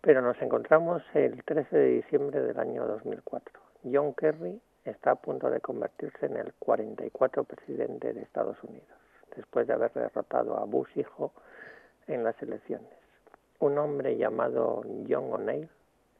[0.00, 3.60] Pero nos encontramos el 13 de diciembre del año 2004.
[3.92, 8.88] John Kerry está a punto de convertirse en el 44 presidente de Estados Unidos,
[9.36, 11.32] después de haber derrotado a Bush hijo
[12.06, 12.90] en las elecciones.
[13.58, 15.68] Un hombre llamado John O'Neill,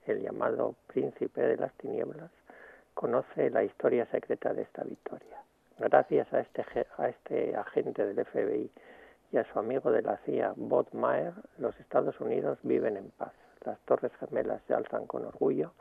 [0.06, 2.30] el llamado príncipe de las tinieblas,
[2.94, 5.42] conoce la historia secreta de esta victoria.
[5.78, 6.64] Gracias a este,
[7.08, 8.70] este agente del FBI
[9.32, 13.32] y a su amigo de la CIA, Bob Maher, los Estados Unidos viven en paz.
[13.64, 15.72] Las Torres Gemelas se alzan con orgullo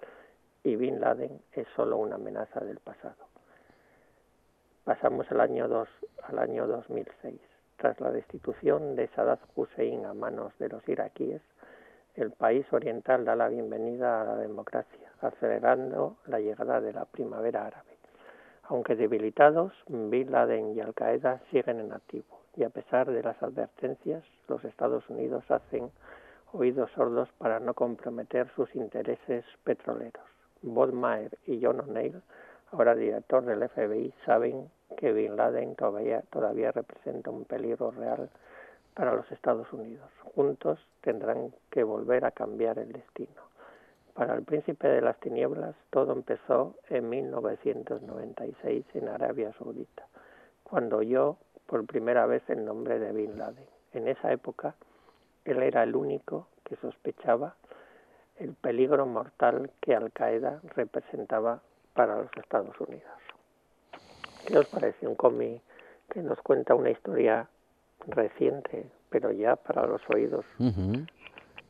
[0.64, 3.29] y Bin Laden es solo una amenaza del pasado.
[4.90, 5.88] Pasamos al año, dos,
[6.24, 7.40] al año 2006.
[7.78, 11.44] Tras la destitución de Saddam Hussein a manos de los iraquíes,
[12.16, 17.68] el país oriental da la bienvenida a la democracia, acelerando la llegada de la primavera
[17.68, 18.00] árabe.
[18.64, 23.40] Aunque debilitados, Bin Laden y Al Qaeda siguen en activo y a pesar de las
[23.44, 25.92] advertencias, los Estados Unidos hacen
[26.52, 30.26] oídos sordos para no comprometer sus intereses petroleros.
[30.64, 32.24] Bob Maher y John O'Neill,
[32.72, 34.68] ahora director del FBI, saben
[34.98, 38.30] que Bin Laden todavía, todavía representa un peligro real
[38.94, 40.10] para los Estados Unidos.
[40.36, 43.42] Juntos tendrán que volver a cambiar el destino.
[44.14, 50.08] Para el príncipe de las tinieblas todo empezó en 1996 en Arabia Saudita,
[50.64, 53.68] cuando oyó por primera vez el nombre de Bin Laden.
[53.94, 54.76] En esa época,
[55.46, 57.56] él era el único que sospechaba
[58.38, 61.62] el peligro mortal que Al Qaeda representaba
[61.94, 63.12] para los Estados Unidos.
[64.46, 65.08] ¿Qué os parece?
[65.08, 65.62] Un cómic
[66.12, 67.48] que nos cuenta una historia
[68.08, 70.46] reciente, pero ya para los oídos.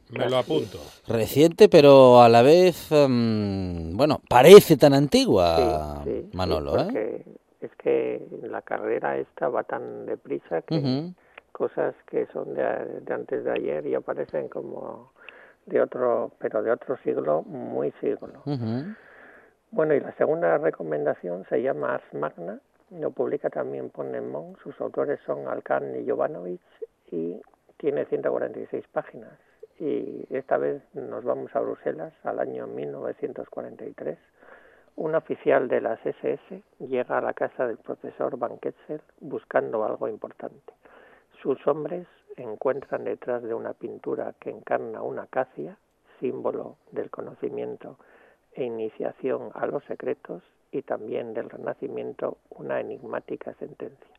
[0.09, 0.79] Me lo apunto.
[1.07, 7.25] Reciente, pero a la vez, em, bueno, parece tan antigua, Sí, sí, Manolo, sí, ¿eh?
[7.61, 11.11] es que la carrera esta va tan deprisa que
[11.51, 12.63] cosas que son de,
[13.01, 15.11] de antes de ayer ya parecen como
[15.65, 18.41] de otro, pero de otro siglo, muy siglo.
[18.45, 18.95] Ujú.
[19.71, 22.59] Bueno, y la segunda recomendación se llama Ars Magna,
[22.89, 26.59] lo publica también Ponemon, sus autores son Alcan y Jovanovic
[27.11, 27.39] y
[27.77, 29.37] tiene 146 páginas.
[29.79, 34.17] Y esta vez nos vamos a Bruselas al año 1943.
[34.95, 40.07] Un oficial de las SS llega a la casa del profesor Van Ketzel buscando algo
[40.07, 40.73] importante.
[41.43, 42.07] Sus hombres
[42.37, 45.77] encuentran detrás de una pintura que encarna una acacia,
[46.19, 47.97] símbolo del conocimiento
[48.53, 54.15] e iniciación a los secretos, y también del Renacimiento, una enigmática sentencia.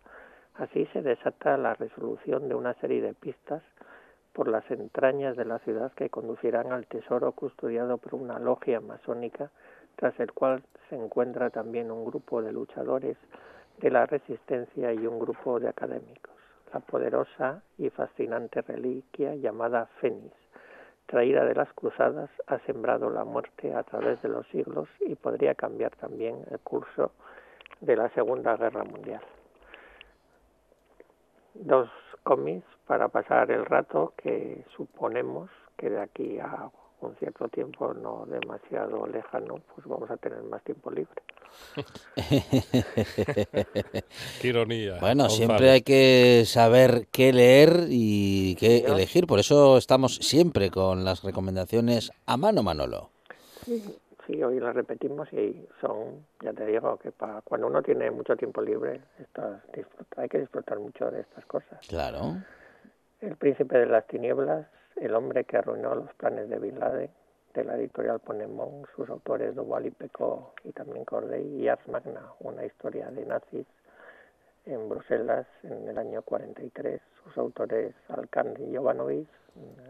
[0.55, 3.63] Así se desata la resolución de una serie de pistas
[4.33, 9.51] por las entrañas de la ciudad que conducirán al tesoro custodiado por una logia masónica,
[9.97, 13.17] tras el cual se encuentra también un grupo de luchadores
[13.79, 16.35] de la resistencia y un grupo de académicos.
[16.73, 20.35] La poderosa y fascinante reliquia llamada Fénix,
[21.11, 25.57] traída de las cruzadas, ha sembrado la muerte a través de los siglos y podría
[25.57, 27.11] cambiar también el curso
[27.81, 29.21] de la Segunda Guerra Mundial.
[31.55, 31.91] Dos
[32.23, 36.71] cómics para pasar el rato que suponemos que de aquí a
[37.03, 41.23] un cierto tiempo no demasiado lejano, pues vamos a tener más tiempo libre.
[44.41, 44.99] Qué ironía.
[45.01, 45.31] Bueno, Gonzalo.
[45.31, 48.97] siempre hay que saber qué leer y qué Señor.
[48.97, 49.27] elegir.
[49.27, 53.11] Por eso estamos siempre con las recomendaciones a mano, Manolo.
[53.65, 53.83] Sí,
[54.27, 58.37] sí, hoy las repetimos y son, ya te digo, que para cuando uno tiene mucho
[58.37, 59.63] tiempo libre, disfruta-
[60.17, 61.79] hay que disfrutar mucho de estas cosas.
[61.89, 62.37] Claro.
[63.21, 64.67] El príncipe de las tinieblas,
[64.97, 67.11] el hombre que arruinó los planes de Bin Laden,
[67.55, 72.23] de la editorial Ponemon, sus autores Duval y Peco y también Corday, y Ars Magna,
[72.41, 73.67] una historia de nazis
[74.67, 79.27] en Bruselas en el año 43, sus autores Alcan y Jovanovic,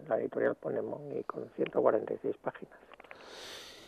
[0.09, 2.79] la editorial Ponemon y con 146 páginas.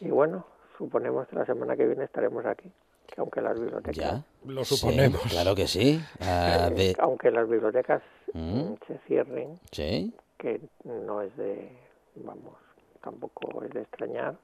[0.01, 0.45] Y bueno,
[0.77, 2.71] suponemos que la semana que viene estaremos aquí,
[3.07, 4.25] que aunque las bibliotecas Ya.
[4.45, 5.23] Lo Sí, suponemos.
[5.31, 6.01] claro que sí.
[6.21, 8.03] Ah, de- aunque las bibliotecas
[8.35, 10.13] mm, se cierren, Sí.
[10.43, 11.71] Que no es de,
[12.17, 12.55] vamos,
[13.03, 14.35] tampoco es de extrañar,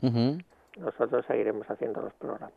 [0.79, 2.53] nosotros seguiremos haciendo los programas.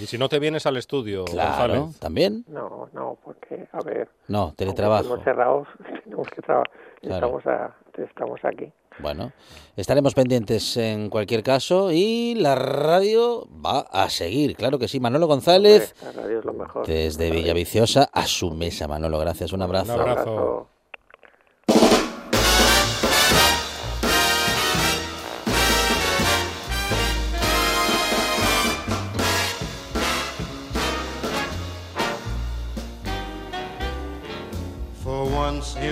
[0.00, 1.98] Y si no te vienes al estudio, Claro, González.
[2.00, 2.44] también.
[2.48, 5.02] No, no, porque, a ver, No, teletrabajo.
[5.04, 5.68] estemos cerrados,
[6.04, 7.26] tenemos que trabajar, Claro.
[7.38, 8.72] estamos, a- estamos aquí.
[8.98, 9.32] Bueno,
[9.76, 15.00] estaremos pendientes en cualquier caso y la radio va a seguir, claro que sí.
[15.00, 16.86] Manolo González, Hombre, la radio es lo mejor.
[16.86, 19.18] desde Villaviciosa, a su mesa, Manolo.
[19.18, 19.94] Gracias, un abrazo.
[19.94, 20.68] Un abrazo.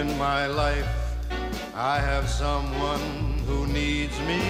[0.01, 0.97] In my life,
[1.75, 3.07] I have someone
[3.47, 4.41] who needs me,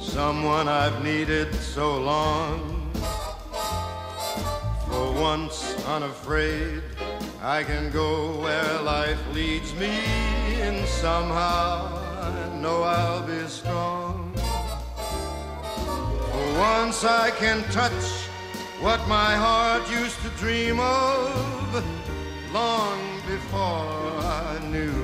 [0.00, 2.90] someone I've needed so long.
[4.88, 6.82] For once unafraid,
[7.40, 9.94] I can go where life leads me,
[10.66, 11.70] and somehow
[12.28, 14.32] I know I'll be strong.
[16.32, 18.06] For once I can touch
[18.80, 21.84] what my heart used to dream of
[22.52, 24.94] long before I knew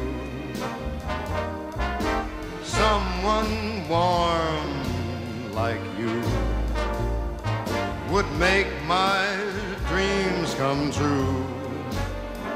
[2.63, 4.71] someone warm
[5.55, 6.23] like you
[8.13, 9.27] would make my
[9.89, 11.45] dreams come true.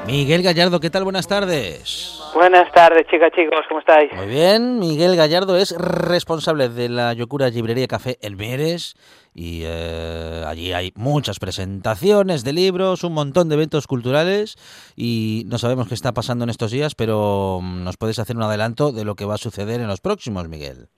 [0.05, 1.03] Miguel Gallardo, ¿qué tal?
[1.03, 2.16] Buenas tardes.
[2.37, 4.13] Buenas tardes, chicas, chicos, ¿cómo estáis?
[4.13, 8.93] Muy bien, Miguel Gallardo es responsable de la Yocura Librería Café El Mieres
[9.33, 14.55] y eh, allí hay muchas presentaciones de libros, un montón de eventos culturales
[14.95, 18.43] y no sabemos qué está pasando en estos días, pero mm, nos puedes hacer un
[18.43, 20.89] adelanto de lo que va a suceder en los próximos, Miguel.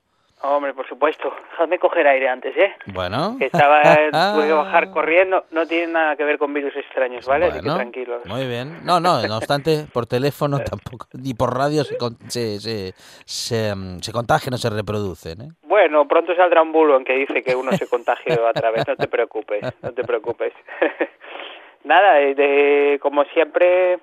[0.42, 1.34] Hombre, por supuesto.
[1.52, 2.74] Dejadme coger aire antes, ¿eh?
[2.88, 3.36] Bueno.
[3.38, 3.82] Que estaba,
[4.34, 5.46] tuve que bajar corriendo.
[5.52, 7.48] No tiene nada que ver con virus extraños, ¿vale?
[7.48, 8.26] Así que tranquilos.
[8.26, 8.86] Muy bien.
[8.86, 12.94] No, no, no obstante, por teléfono tampoco, ni por radio se, se, se,
[13.26, 15.42] se, mm, se contagian o se reproducen.
[15.42, 15.50] ¿eh?
[15.64, 18.88] Bueno, pronto saldrá un bulo en que dice que uno se contagió a través.
[18.88, 20.54] No te preocupes, no te preocupes.
[21.84, 24.00] nada, eh, de, como siempre,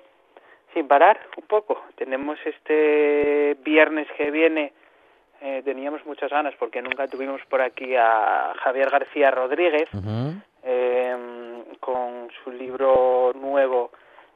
[0.73, 1.81] sin parar un poco.
[1.95, 4.73] Tenemos este viernes que viene,
[5.41, 9.87] eh, teníamos muchas ganas porque nunca tuvimos por aquí a Javier García Rodríguez
[10.63, 13.91] eh, con su libro nuevo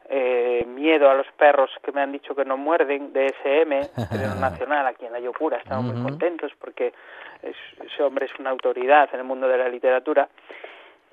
[0.09, 4.35] eh, Miedo a los perros que me han dicho que no muerden, de SM, Premio
[4.39, 5.57] Nacional, aquí en Ayopura.
[5.57, 6.93] Estamos muy contentos porque
[7.41, 10.27] es- ese hombre es una autoridad en el mundo de la literatura.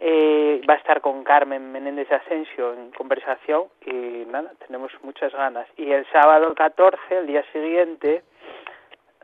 [0.01, 5.67] Eh, va a estar con Carmen Menéndez Asensio en conversación y nada, tenemos muchas ganas.
[5.77, 8.23] Y el sábado 14, el día siguiente,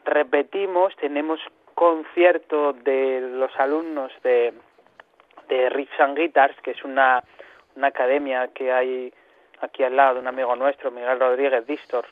[0.04, 1.40] repetimos, tenemos
[1.74, 4.54] concierto de los alumnos de,
[5.48, 7.22] de Riffs and Guitars, que es una,
[7.76, 9.12] una academia que hay
[9.60, 12.06] aquí al lado de un amigo nuestro, Miguel Rodríguez Distor,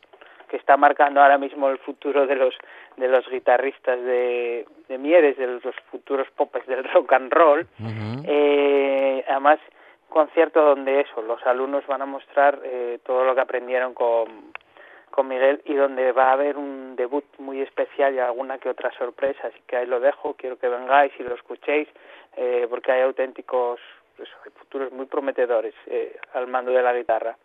[0.49, 2.55] que está marcando ahora mismo el futuro de los
[2.97, 7.67] de los guitarristas de, de Mieres, de los futuros popes del rock and roll.
[8.27, 9.61] Eh, además,
[10.11, 14.53] concierto donde eso, los alumnos van a mostrar eh, todo lo que aprendieron con,
[15.13, 18.91] con Miguel y donde va a haber un debut muy especial y alguna que otra
[18.99, 19.47] sorpresa.
[19.47, 21.89] Así que ahí lo dejo, quiero que vengáis y lo escuchéis,
[22.37, 23.79] eh, porque hay auténticos
[24.19, 27.37] hay futuros muy prometedores eh, al mando de la guitarra.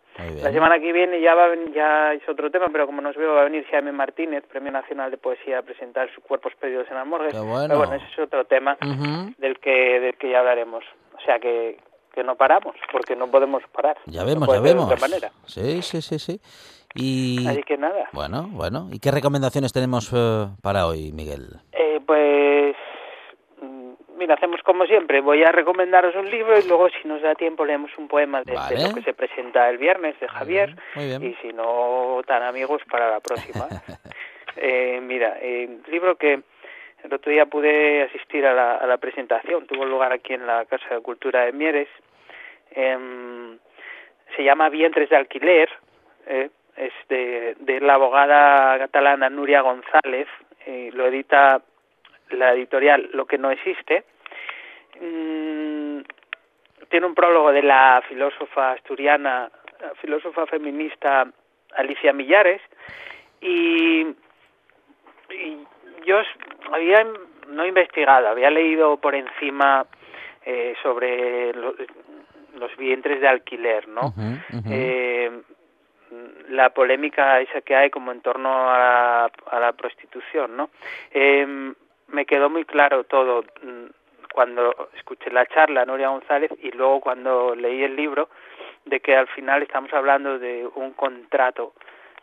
[0.42, 3.34] La semana que viene ya va a ya es otro tema, pero como nos veo
[3.34, 6.96] va a venir Jaime Martínez, Premio Nacional de Poesía, a presentar sus cuerpos perdidos en
[6.96, 7.32] las morgues.
[7.32, 7.68] Qué bueno.
[7.68, 8.76] Pero bueno, ese es otro tema
[9.38, 10.84] del que del que ya hablaremos.
[11.16, 11.78] O sea que
[12.18, 13.96] que no paramos, porque no podemos parar.
[14.06, 14.86] Ya vemos, ya ser de vemos.
[14.86, 15.30] otra manera.
[15.46, 16.40] Sí, sí, sí, sí.
[16.96, 18.08] Y Así que nada.
[18.12, 18.88] bueno, bueno.
[18.90, 21.60] ¿Y qué recomendaciones tenemos eh, para hoy, Miguel?
[21.70, 22.74] Eh, pues
[23.62, 25.20] mm, mira, hacemos como siempre.
[25.20, 28.50] Voy a recomendaros un libro y luego, si nos da tiempo, leemos un poema de,
[28.52, 28.88] de Vale.
[28.88, 30.74] lo que se presenta el viernes de Javier.
[30.96, 31.22] muy bien.
[31.22, 33.68] Y si no, tan amigos para la próxima.
[34.56, 36.42] eh, mira, eh, un libro que
[37.04, 39.66] el otro día pude asistir a la, a la presentación.
[39.68, 41.86] Tuvo lugar aquí en la Casa de Cultura de Mieres.
[42.80, 43.58] Em,
[44.36, 45.68] se llama Vientres de Alquiler.
[46.26, 50.28] eh, es de, de la abogada catalana Nuria González.
[50.66, 51.60] eh, lo edita
[52.30, 54.04] la editorial Lo que no existe.
[55.00, 56.00] Mm,
[56.88, 59.50] tiene un prólogo de la filósofa asturiana,
[60.00, 61.26] filósofa feminista
[61.76, 62.60] Alicia Millares
[63.40, 64.06] y,
[65.30, 65.58] y
[66.04, 66.20] yo
[66.72, 67.06] había
[67.48, 69.84] no investigado, había leído por encima
[70.44, 71.74] eh, sobre lo-
[72.54, 74.14] los vientres de alquiler, ¿no?
[74.70, 75.30] Eh,
[76.48, 80.70] la polémica esa que hay como en torno a la, a la prostitución, ¿no?
[81.10, 81.74] Eh,
[82.08, 83.90] me quedó muy claro todo mm,
[84.32, 88.28] cuando escuché la charla Nuria González y luego cuando leí el libro
[88.84, 91.74] de que al final estamos hablando de un contrato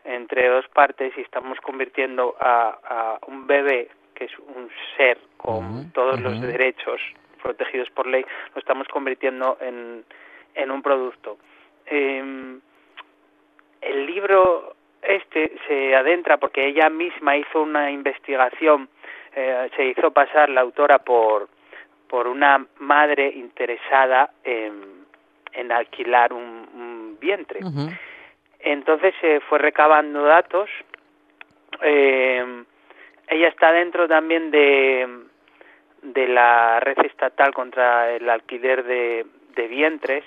[0.03, 5.91] entre dos partes y estamos convirtiendo a, a un bebé que es un ser con
[5.91, 7.01] todos los derechos
[7.45, 10.03] protegidos por ley lo estamos convirtiendo en,
[10.55, 11.37] en un producto
[11.85, 12.59] Em,
[13.81, 18.89] el libro este se adentra porque ella misma hizo una investigación,
[19.35, 21.47] eh, se hizo pasar la autora por,
[22.07, 25.05] por una madre interesada en,
[25.53, 27.59] en alquilar un, un vientre.
[28.59, 30.69] Entonces se fue recabando datos.
[31.81, 32.63] eh,
[33.27, 35.07] ella está dentro también de,
[36.13, 39.25] de la red estatal contra el alquiler de,
[39.55, 40.23] de vientres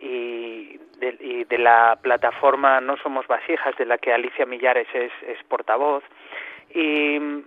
[0.00, 5.12] y de, y de la plataforma No Somos Vasijas, de la que Alicia Millares es,
[5.26, 6.02] es portavoz.
[6.70, 7.44] Y mm,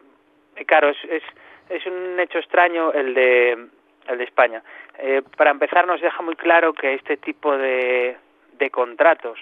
[0.65, 1.23] claro, es, es,
[1.69, 3.67] es un hecho extraño el de,
[4.07, 4.63] el de España.
[4.97, 8.17] Eh, para empezar, nos deja muy claro que este tipo de,
[8.53, 9.39] de contratos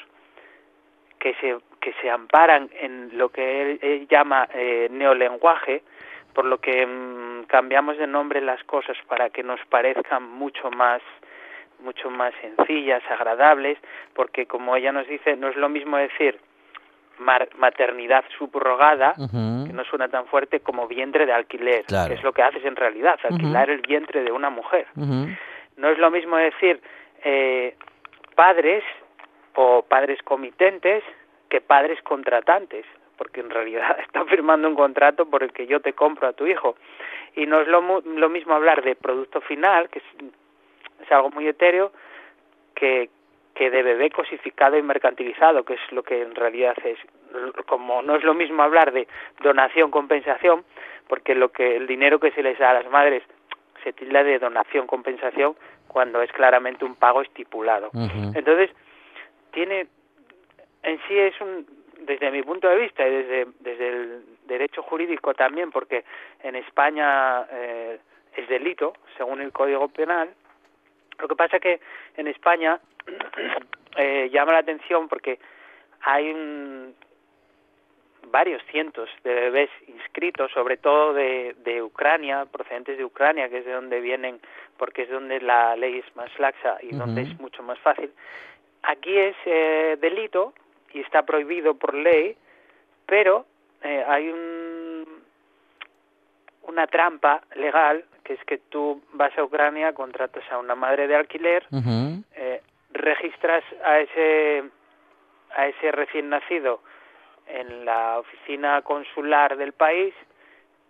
[1.19, 5.83] que se, que se amparan en lo que él, él llama eh, neolenguaje,
[6.33, 11.01] por lo que mm, cambiamos de nombre las cosas para que nos parezcan mucho más
[11.79, 13.77] mucho más sencillas, agradables,
[14.13, 16.39] porque como ella nos dice, no es lo mismo decir
[17.19, 19.13] mar- maternidad subrogada,
[19.67, 22.07] que no suena tan fuerte como vientre de alquiler, Claro.
[22.07, 24.87] que es lo que haces en realidad, alquilar el vientre de una mujer.
[24.95, 26.81] No es lo mismo decir
[27.25, 27.75] eh,
[28.35, 28.83] padres
[29.55, 31.03] o padres comitentes
[31.49, 32.85] que padres contratantes,
[33.17, 36.47] porque en realidad está firmando un contrato por el que yo te compro a tu
[36.47, 36.77] hijo.
[37.35, 40.05] Y no es lo, lo mismo hablar de producto final, que es,
[41.03, 41.91] es algo muy etéreo,
[42.73, 43.09] que,
[43.53, 46.99] que de bebé cosificado y mercantilizado, que es lo que en realidad es.
[47.65, 49.07] Como no es lo mismo hablar de
[49.41, 50.63] donación compensación,
[51.07, 53.23] porque lo que el dinero que se les da a las madres
[53.83, 55.55] se tilda de donación compensación
[55.87, 57.91] cuando es claramente un pago estipulado.
[58.33, 58.71] Entonces,
[59.51, 59.87] tiene
[60.83, 61.65] en sí es un
[62.01, 66.03] desde mi punto de vista y desde desde el derecho jurídico también porque
[66.43, 67.99] en España eh,
[68.35, 70.29] es delito según el Código Penal
[71.19, 71.79] lo que pasa que
[72.17, 72.79] en España
[73.97, 75.39] eh, llama la atención porque
[76.01, 76.95] hay un-
[78.31, 83.65] varios cientos de bebés inscritos, sobre todo de, de Ucrania, procedentes de Ucrania, que es
[83.65, 84.39] de donde vienen,
[84.77, 88.11] porque es donde la ley es más laxa y donde es mucho más fácil.
[88.81, 90.53] Aquí es eh, delito
[90.95, 92.37] y está prohibido por ley,
[93.05, 93.45] pero
[93.83, 95.05] eh, hay un,
[96.63, 101.15] una trampa legal, que es que tú vas a Ucrania, contratas a una madre de
[101.17, 101.67] alquiler,
[102.33, 102.61] eh,
[102.93, 104.63] registras a ese
[105.57, 106.81] a ese recién nacido
[107.47, 110.13] en la oficina consular del país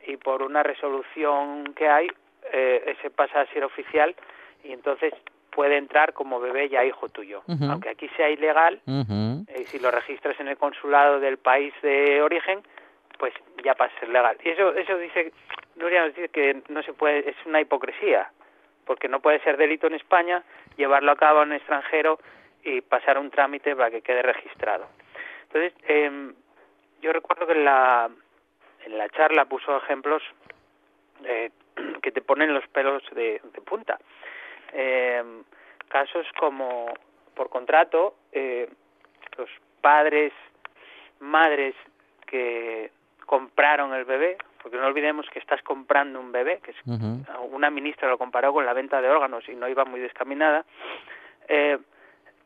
[0.07, 2.07] y por una resolución que hay
[2.51, 4.15] eh, ese pasa a ser oficial
[4.63, 5.13] y entonces
[5.55, 10.39] puede entrar como bebé ya hijo tuyo aunque aquí sea ilegal eh, si lo registras
[10.39, 12.61] en el consulado del país de origen
[13.17, 13.33] pues
[13.63, 15.31] ya pasa a ser legal y eso eso dice
[15.77, 18.29] Nuria nos dice que no se puede es una hipocresía
[18.85, 20.43] porque no puede ser delito en España
[20.77, 22.19] llevarlo a cabo en extranjero
[22.63, 24.87] y pasar un trámite para que quede registrado.
[25.43, 26.33] Entonces, em,
[27.01, 28.09] yo recuerdo que en la,
[28.85, 30.23] en la charla puso ejemplos
[31.23, 31.51] eh,
[32.01, 33.99] que te ponen los pelos de, de punta.
[34.77, 35.43] Em,
[35.87, 36.93] casos como,
[37.33, 38.69] por contrato, eh,
[39.37, 39.49] los
[39.79, 40.33] padres,
[41.21, 41.73] madres
[42.27, 42.91] que
[43.25, 46.77] compraron el bebé, porque no olvidemos que estás comprando un bebé, que es
[47.51, 50.65] una ministra lo comparó con la venta de órganos y no iba muy descaminada,
[51.47, 51.77] eh,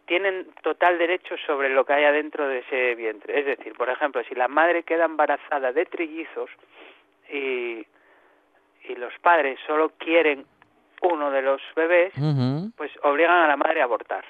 [0.06, 3.40] tienen total derecho sobre lo que hay adentro de ese vientre.
[3.40, 6.52] Es decir, por ejemplo, si la madre queda embarazada de trillizos
[7.32, 7.88] y,
[8.84, 10.46] y los padres solo quieren
[11.02, 12.14] uno de los bebés,
[12.76, 14.26] pues obligan a la madre a abortar.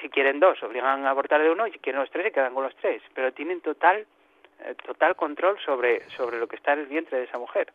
[0.00, 2.54] Si quieren dos, obligan a abortar de uno y si quieren los tres, se quedan
[2.54, 3.02] con los tres.
[3.14, 4.04] Pero tienen total,
[4.64, 7.72] eh, total control sobre, sobre lo que está en el vientre de esa mujer.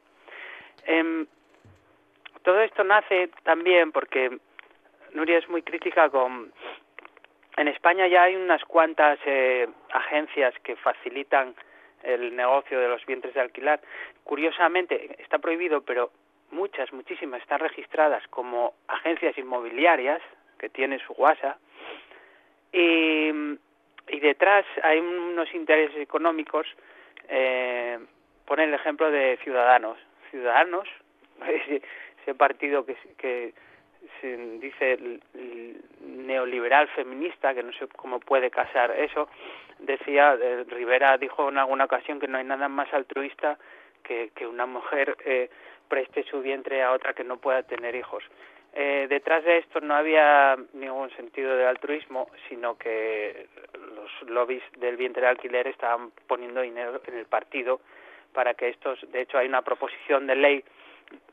[0.86, 1.26] Em,
[2.44, 4.40] todo esto nace también porque
[5.14, 6.52] Nuria es muy crítica con...
[7.56, 11.56] En España ya hay unas cuantas eh, agencias que facilitan
[12.04, 13.82] el negocio de los vientres de alquilar.
[14.24, 16.12] Curiosamente, está prohibido, pero
[16.52, 20.22] muchas, muchísimas están registradas como agencias inmobiliarias
[20.58, 21.58] que tienen su WhatsApp
[22.72, 23.58] y,
[24.20, 26.68] detrás hay unos intereses económicos.
[27.30, 28.00] Eh,
[28.46, 29.98] pone el ejemplo de Ciudadanos.
[30.32, 30.88] Ciudadanos,
[31.48, 33.54] ese, partido que, que
[34.20, 35.00] se dice
[36.02, 39.30] neoliberal feminista, que no sé cómo puede casar eso,
[39.80, 43.58] decía, eh, Rivera dijo en alguna ocasión que no hay nada más altruista
[44.04, 45.50] que, que una mujer eh,
[45.88, 48.24] preste su vientre a otra que no pueda tener hijos.
[48.74, 53.48] Eh, detrás de esto no había ningún sentido de altruismo, sino que
[53.96, 57.80] los lobbies del vientre de alquiler estaban poniendo dinero en el partido
[58.34, 60.64] para que estos, de hecho hay una proposición de ley,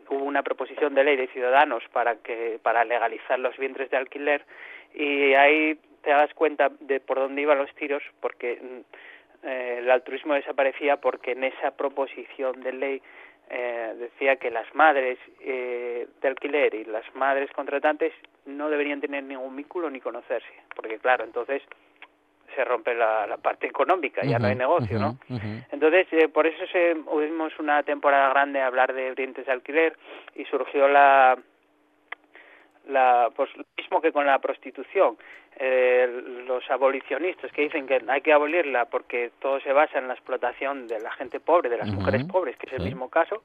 [0.08, 4.46] hubo una proposición de ley de ciudadanos para que para legalizar los vientres de alquiler
[4.94, 9.90] y ahí te das cuenta de por dónde iban los tiros porque mm, eh, el
[9.90, 13.02] altruismo desaparecía porque en esa proposición de ley
[13.50, 18.12] eh, decía que las madres eh, de alquiler y las madres contratantes
[18.46, 21.62] no deberían tener ningún vínculo ni conocerse, porque claro, entonces
[22.54, 25.18] se rompe la, la parte económica, ya no hay negocio, ¿no?
[25.72, 29.96] Entonces, eh, por eso se, oímos una temporada grande hablar de dientes de alquiler
[30.34, 31.36] y surgió la,
[32.86, 35.16] la pues lo mismo que con la prostitución.
[35.56, 36.08] Eh,
[36.46, 40.88] los abolicionistas que dicen que hay que abolirla porque todo se basa en la explotación
[40.88, 42.86] de la gente pobre, de las mujeres pobres, que es el sí.
[42.86, 43.42] mismo caso,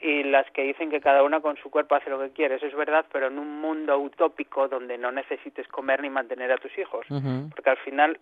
[0.00, 2.56] y las que dicen que cada una con su cuerpo hace lo que quiere.
[2.56, 6.58] Eso es verdad, pero en un mundo utópico donde no necesites comer ni mantener a
[6.58, 7.06] tus hijos
[7.54, 8.18] porque al final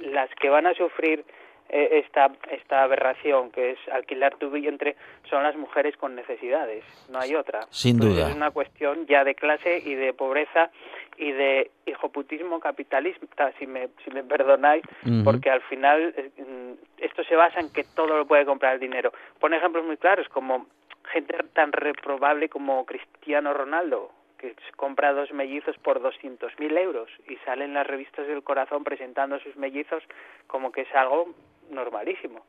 [0.00, 1.24] las que van a sufrir
[1.72, 4.96] eh, esta esta aberración que es alquilar tu vientre
[5.28, 7.60] son las mujeres con necesidades, no hay otra.
[7.70, 8.30] Sin Entonces, duda.
[8.30, 10.70] Es una cuestión ya de clase y de pobreza
[11.16, 14.82] y de hijoputismo capitalista, si me, si me perdonáis,
[15.22, 18.80] porque al final eh, mm, esto se basa en que todo lo puede comprar el
[18.80, 19.12] dinero.
[19.38, 20.66] Pone ejemplos muy claros como
[21.12, 27.66] gente tan reprobable como Cristiano Ronaldo, que compra dos mellizos por 200.000 euros y sale
[27.66, 30.02] en las revistas del corazón presentando a sus mellizos
[30.46, 31.28] como que es algo
[31.70, 32.40] normalísimo.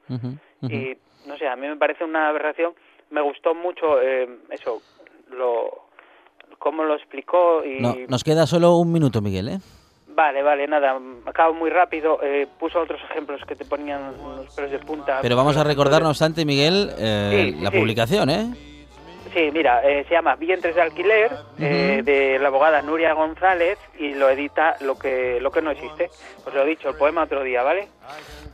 [0.61, 0.97] Y
[1.27, 2.73] no sé, a mí me parece una aberración.
[3.09, 4.81] Me gustó mucho eh, eso,
[5.31, 5.89] lo
[6.59, 9.59] cómo lo explicó y No, nos queda solo un minuto, Miguel, ¿eh?
[10.15, 12.19] vale, vale, nada, acabo muy rápido.
[12.21, 15.19] Eh, puso otros ejemplos que te ponían los pelos de punta.
[15.21, 17.77] Pero vamos a recordar, no obstante, Miguel, eh, sí, la sí.
[17.79, 18.53] publicación, ¿eh?
[19.33, 24.13] Sí, mira, eh, se llama Vientres de alquiler eh, de la abogada Nuria González y
[24.13, 26.09] lo edita lo que lo que no existe.
[26.45, 27.87] Os lo he dicho, el poema otro día, ¿vale?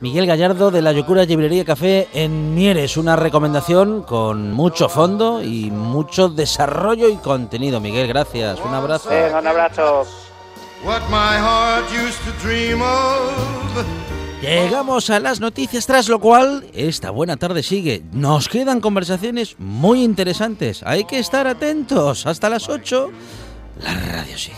[0.00, 5.70] Miguel Gallardo de la Yocura Librería Café en Mieres, una recomendación con mucho fondo y
[5.72, 7.80] mucho desarrollo y contenido.
[7.80, 9.10] Miguel, gracias, un abrazo.
[9.10, 10.06] Un abrazo.
[10.84, 14.17] what my heart used to dream of.
[14.40, 18.04] Llegamos a las noticias, tras lo cual esta buena tarde sigue.
[18.12, 20.82] Nos quedan conversaciones muy interesantes.
[20.84, 22.24] Hay que estar atentos.
[22.24, 23.10] Hasta las 8,
[23.82, 24.56] la radio sigue.